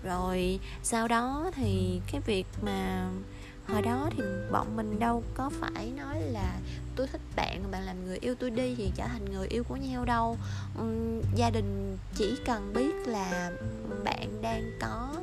rồi 0.04 0.60
sau 0.84 1.08
đó 1.08 1.52
thì 1.56 2.02
cái 2.12 2.22
việc 2.26 2.46
mà 2.62 3.10
hồi 3.68 3.82
đó 3.82 4.10
thì 4.18 4.24
bọn 4.52 4.76
mình 4.76 5.00
đâu 5.00 5.24
có 5.34 5.50
phải 5.62 5.92
nói 5.98 6.22
là 6.22 6.60
tôi 6.96 7.08
thích 7.08 7.22
bạn 7.36 7.72
bạn 7.72 7.82
làm 7.82 8.06
người 8.06 8.18
yêu 8.18 8.36
tôi 8.40 8.50
đi 8.50 8.76
thì 8.76 8.92
trở 8.96 9.08
thành 9.08 9.26
người 9.34 9.48
yêu 9.48 9.64
của 9.64 9.76
nhau 9.76 10.06
đâu. 10.06 10.38
Uhm, 10.82 11.22
gia 11.36 11.50
đình 11.50 11.98
chỉ 12.16 12.36
cần 12.46 12.74
biết 12.74 13.08
là 13.08 13.52
bạn 14.04 14.42
đang 14.42 14.72
có 14.82 15.16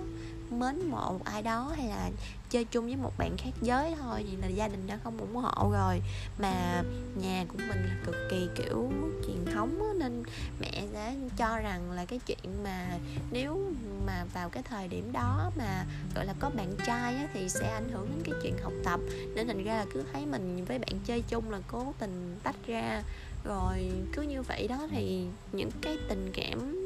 mến 0.53 0.91
mộ 0.91 1.13
một 1.13 1.25
ai 1.25 1.43
đó 1.43 1.73
hay 1.77 1.87
là 1.87 2.11
chơi 2.51 2.65
chung 2.65 2.87
với 2.87 2.97
một 2.97 3.13
bạn 3.19 3.37
khác 3.37 3.51
giới 3.63 3.95
thôi 4.01 4.25
thì 4.31 4.37
là 4.37 4.47
gia 4.47 4.69
đình 4.69 4.87
đã 4.87 4.99
không 5.05 5.19
ủng 5.19 5.35
hộ 5.35 5.71
rồi. 5.73 6.01
Mà 6.39 6.83
nhà 7.17 7.45
của 7.49 7.59
mình 7.59 7.85
là 7.85 7.97
cực 8.07 8.15
kỳ 8.31 8.49
kiểu 8.57 8.91
truyền 9.27 9.55
thống 9.55 9.79
đó, 9.79 9.93
nên 9.99 10.23
mẹ 10.61 10.85
đã 10.93 11.13
cho 11.37 11.59
rằng 11.59 11.91
là 11.91 12.05
cái 12.05 12.21
chuyện 12.27 12.65
mà 12.65 12.99
nếu 13.31 13.73
mà 14.07 14.25
vào 14.35 14.49
cái 14.49 14.63
thời 14.63 14.89
điểm 14.89 15.13
đó 15.13 15.51
mà 15.57 15.85
gọi 16.15 16.27
là 16.27 16.35
có 16.41 16.51
bạn 16.51 16.75
trai 16.87 17.15
á, 17.15 17.29
thì 17.35 17.49
sẽ 17.49 17.69
ảnh 17.69 17.89
hưởng 17.93 18.09
đến 18.11 18.23
cái 18.25 18.35
chuyện 18.43 18.55
học 18.63 18.73
tập. 18.85 19.01
Nên 19.35 19.47
thành 19.47 19.65
ra 19.65 19.77
là 19.77 19.87
cứ 19.95 20.05
thấy 20.13 20.27
mình 20.27 20.65
với 20.65 20.79
bạn 20.79 21.01
chơi 21.07 21.23
chung 21.29 21.51
là 21.51 21.59
cố 21.69 21.95
tình 21.99 22.37
tách 22.43 22.67
ra. 22.67 23.03
Rồi 23.45 23.91
cứ 24.13 24.23
như 24.23 24.43
vậy 24.43 24.69
đó 24.69 24.87
thì 24.91 25.27
những 25.53 25.71
cái 25.81 25.99
tình 26.09 26.31
cảm 26.35 26.85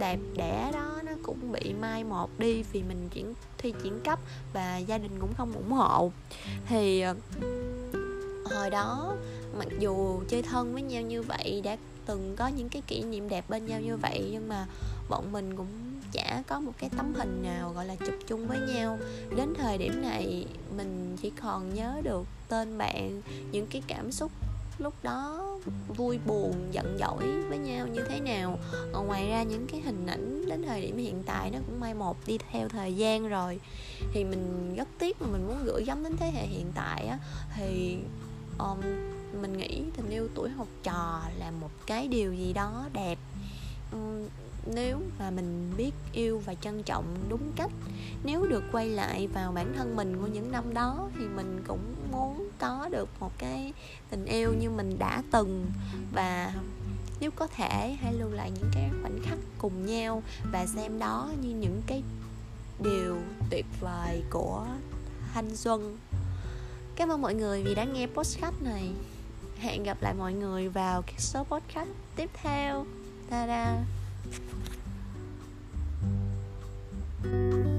đẹp 0.00 0.18
đẽ 0.36 0.70
đó 0.72 0.91
cũng 1.40 1.52
bị 1.52 1.72
mai 1.80 2.04
một 2.04 2.30
đi 2.38 2.62
vì 2.72 2.82
mình 2.82 3.08
chuyển 3.14 3.34
thi 3.58 3.74
chuyển 3.82 4.00
cấp 4.04 4.18
và 4.52 4.78
gia 4.78 4.98
đình 4.98 5.18
cũng 5.20 5.34
không 5.34 5.52
ủng 5.52 5.72
hộ. 5.72 6.12
Thì 6.68 7.00
ờ, 7.00 7.14
hồi 8.44 8.70
đó 8.70 9.16
mặc 9.58 9.68
dù 9.78 10.22
chơi 10.28 10.42
thân 10.42 10.72
với 10.72 10.82
nhau 10.82 11.02
như 11.02 11.22
vậy, 11.22 11.60
đã 11.64 11.76
từng 12.06 12.36
có 12.36 12.48
những 12.48 12.68
cái 12.68 12.82
kỷ 12.86 13.02
niệm 13.02 13.28
đẹp 13.28 13.44
bên 13.48 13.66
nhau 13.66 13.80
như 13.80 13.96
vậy, 13.96 14.28
nhưng 14.32 14.48
mà 14.48 14.66
bọn 15.08 15.32
mình 15.32 15.56
cũng 15.56 15.68
chả 16.12 16.42
có 16.46 16.60
một 16.60 16.72
cái 16.78 16.90
tấm 16.96 17.14
hình 17.14 17.42
nào, 17.42 17.72
gọi 17.72 17.86
là, 17.86 17.96
chụp 17.96 18.14
chung 18.26 18.46
với 18.46 18.58
nhau. 18.58 18.98
Đến 19.36 19.54
thời 19.58 19.78
điểm 19.78 20.02
này, 20.02 20.46
mình 20.76 21.16
chỉ 21.22 21.30
còn 21.42 21.74
nhớ 21.74 22.00
được 22.04 22.26
tên 22.48 22.78
bạn, 22.78 23.22
những 23.52 23.66
cái 23.66 23.82
cảm 23.86 24.12
xúc 24.12 24.32
lúc 24.78 24.94
đó 25.02 25.48
vui 25.96 26.18
buồn, 26.26 26.68
giận 26.72 26.96
dỗi 27.00 27.42
với 27.48 27.58
nhau 27.58 27.86
như 27.86 28.00
thế 28.08 28.20
nào. 28.20 28.58
Còn 28.92 29.06
ngoài 29.06 29.28
ra 29.28 29.42
những 29.42 29.66
cái 29.66 29.80
hình 29.80 30.06
ảnh 30.06 30.31
đến 30.52 30.62
thời 30.62 30.80
điểm 30.80 30.96
hiện 30.96 31.22
tại 31.26 31.50
nó 31.50 31.58
cũng 31.66 31.80
mai 31.80 31.94
một 31.94 32.16
đi 32.26 32.38
theo 32.52 32.68
thời 32.68 32.94
gian 32.94 33.28
rồi. 33.28 33.60
Thì 34.12 34.24
mình 34.24 34.74
rất 34.76 34.88
tiếc 34.98 35.22
mà 35.22 35.28
mình 35.32 35.46
muốn 35.46 35.64
gửi 35.64 35.84
gắm 35.84 36.04
đến 36.04 36.16
thế 36.16 36.30
hệ 36.30 36.46
hiện 36.46 36.66
tại 36.74 37.06
á. 37.06 37.18
Thì 37.56 37.98
um, 38.58 38.80
mình 39.42 39.56
nghĩ 39.58 39.82
tình 39.96 40.10
yêu 40.10 40.28
tuổi 40.34 40.50
học 40.50 40.68
trò 40.82 41.22
là 41.38 41.50
một 41.50 41.70
cái 41.86 42.08
điều 42.08 42.34
gì 42.34 42.52
đó 42.52 42.88
đẹp. 42.92 43.18
Um, 43.92 44.28
nếu 44.74 44.98
mà 45.18 45.30
mình 45.30 45.72
biết 45.76 45.90
yêu 46.12 46.42
và 46.44 46.54
trân 46.54 46.82
trọng 46.82 47.04
đúng 47.28 47.52
cách 47.56 47.70
nếu 48.24 48.46
được 48.46 48.62
quay 48.72 48.88
lại 48.88 49.26
vào 49.26 49.52
bản 49.52 49.72
thân 49.76 49.96
mình 49.96 50.20
của 50.20 50.26
những 50.26 50.52
năm 50.52 50.74
đó 50.74 51.08
thì 51.18 51.24
mình 51.24 51.64
cũng 51.66 51.94
muốn 52.12 52.48
có 52.58 52.88
được 52.92 53.08
một 53.20 53.32
cái 53.38 53.72
tình 54.10 54.24
yêu 54.24 54.54
như 54.60 54.70
mình 54.70 54.98
đã 54.98 55.22
từng. 55.30 55.66
Và 56.12 56.52
nếu 57.22 57.30
có 57.30 57.46
thể, 57.46 57.96
hãy 58.00 58.12
lưu 58.12 58.30
lại 58.30 58.50
những 58.50 58.70
cái 58.72 58.90
khoảnh 59.02 59.18
khắc 59.22 59.38
cùng 59.58 59.86
nhau 59.86 60.22
và 60.52 60.66
xem 60.66 60.98
đó 60.98 61.30
như 61.40 61.48
những 61.48 61.82
cái 61.86 62.02
điều 62.82 63.16
tuyệt 63.50 63.66
vời 63.80 64.22
của 64.30 64.66
thanh 65.34 65.56
xuân. 65.56 65.98
Cảm 66.96 67.08
ơn 67.08 67.22
mọi 67.22 67.34
người 67.34 67.62
vì 67.62 67.74
đã 67.74 67.84
nghe 67.84 68.06
podcast 68.06 68.54
này. 68.60 68.90
Hẹn 69.58 69.82
gặp 69.82 70.02
lại 70.02 70.14
mọi 70.14 70.32
người 70.32 70.68
vào 70.68 71.02
các 71.02 71.20
số 71.20 71.44
podcast 71.44 71.88
tiếp 72.16 72.30
theo. 72.42 72.86
Ta 73.30 73.46
da 73.46 73.84
thank 77.22 77.54
you 77.54 77.71